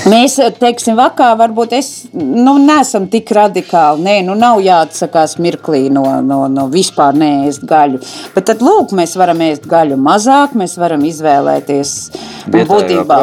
Mēs, 0.09 0.37
teiksim, 0.59 0.95
vakā 0.99 1.29
varbūt 1.39 1.73
es, 1.77 1.89
nu, 2.13 2.55
neesam 2.63 3.07
tik 3.11 3.31
radikāli. 3.35 4.03
Nē, 4.05 4.15
nu, 4.27 4.35
nav 4.39 4.61
jāatsakās 4.63 5.37
mirklī 5.43 5.87
no, 5.93 6.05
no, 6.25 6.41
no 6.51 6.67
vispār 6.71 7.17
neēst 7.19 7.65
gaļu. 7.69 7.99
Bet 8.35 8.47
tad, 8.49 8.63
lūk, 8.65 8.93
mēs 8.97 9.15
varam 9.19 9.43
ēst 9.45 9.67
gaļu 9.69 9.99
mazāk, 9.99 10.55
mēs 10.59 10.77
varam 10.79 11.03
izvēlēties. 11.09 11.95
Būtībā, 12.49 13.19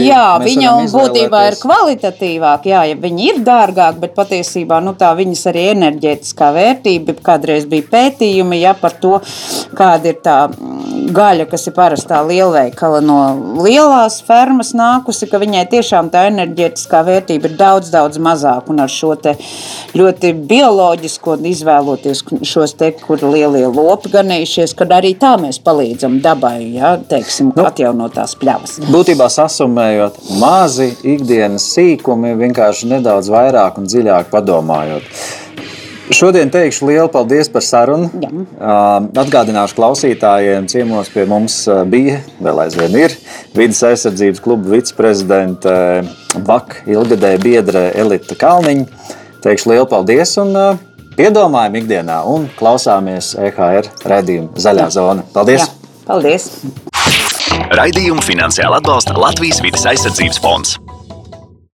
jā, 0.00 0.24
viņa 0.40 0.74
būtībā 0.88 1.40
ir 1.50 1.56
kvalitatīvāk, 1.60 2.68
jā, 2.70 2.84
ja 2.88 2.96
viņi 3.00 3.26
ir 3.32 3.40
dārgāk, 3.44 3.98
bet 4.00 4.14
patiesībā, 4.16 4.78
nu, 4.84 4.94
tā 4.96 5.10
viņas 5.18 5.42
arī 5.50 5.66
enerģētiskā 5.74 6.48
vērtība, 6.56 7.18
kādreiz 7.26 7.66
bija 7.68 7.88
pētījumi, 7.90 8.62
jā, 8.62 8.72
par 8.80 8.96
to, 9.02 9.18
kāda 9.76 10.14
ir 10.14 10.22
tā 10.24 10.38
gaļa, 11.14 11.46
kas 11.50 11.66
ir 11.68 11.74
parastā 11.76 12.20
lielveikala 12.26 13.00
no 13.04 13.18
lielās 13.64 14.20
fermas 14.26 14.72
nākusi, 14.76 15.28
ka 15.30 15.40
viņai 15.42 15.64
tiešām 15.72 16.10
tā 16.12 16.26
enerģētiskā 16.30 17.02
vērtība 17.06 17.50
ir 17.50 17.56
daudz, 17.58 17.90
daudz 17.92 18.20
mazāka. 18.22 18.70
Un 18.70 18.84
ar 18.84 18.92
šo 18.92 19.16
ļoti 19.96 20.32
bioloģisko 20.48 21.36
izvēloties 21.50 22.22
šos 22.46 22.74
te, 22.78 22.92
kur 23.02 23.22
lielie 23.26 23.66
lopi 23.66 24.12
ganījušies, 24.14 24.74
kad 24.78 24.94
arī 24.96 25.12
tā 25.18 25.34
mēs 25.40 25.60
palīdzam 25.64 26.20
dabai, 26.24 26.56
ja, 26.76 26.94
teiksim, 27.10 27.52
nu, 27.56 27.66
atjaunotās 27.66 28.36
pļavas. 28.40 28.78
Būtībā 28.90 29.28
sasumējot, 29.32 30.22
mazi 30.40 30.92
ikdienas 31.16 31.66
sīkumi 31.74 32.36
vienkārši 32.40 32.90
nedaudz 32.94 33.30
vairāk 33.34 33.82
un 33.82 33.90
dziļāk 33.90 34.30
padomājot. 34.32 35.14
Šodien 36.10 36.50
teikšu 36.50 36.88
lielu 36.88 37.06
paldies 37.12 37.48
par 37.52 37.62
sarunu. 37.62 38.08
Jā. 38.18 38.30
Atgādināšu 39.22 39.76
klausītājiem, 39.78 40.66
ciemos 40.70 41.10
pie 41.14 41.22
mums 41.30 41.62
bija, 41.90 42.18
vēl 42.42 42.64
aizvien 42.64 42.96
ir, 42.98 43.14
vidas 43.54 43.82
aizsardzības 43.86 44.42
kluba 44.42 44.74
viceprezidente 44.74 45.72
VAK 46.48 46.80
ilgadēja 46.90 47.42
biedre 47.42 47.84
Elita 47.94 48.34
Kalniņa. 48.38 49.16
Teikšu 49.44 49.70
lielu 49.70 49.86
paldies 49.88 50.34
un 50.42 50.52
piedomājam 51.16 51.78
ikdienā 51.80 52.20
un 52.28 52.50
klausāmies 52.58 53.32
EHR 53.38 53.88
redzējumu 54.10 54.60
Zaļā 54.60 54.90
zona. 54.92 55.26
Paldies! 55.34 55.62
Jā, 55.62 56.00
paldies! 56.10 56.50
Raidījumu 57.70 58.22
finansiāli 58.26 58.80
atbalsta 58.80 59.14
Latvijas 59.14 59.62
vidas 59.62 59.86
aizsardzības 59.92 60.42
fonds. 60.42 60.74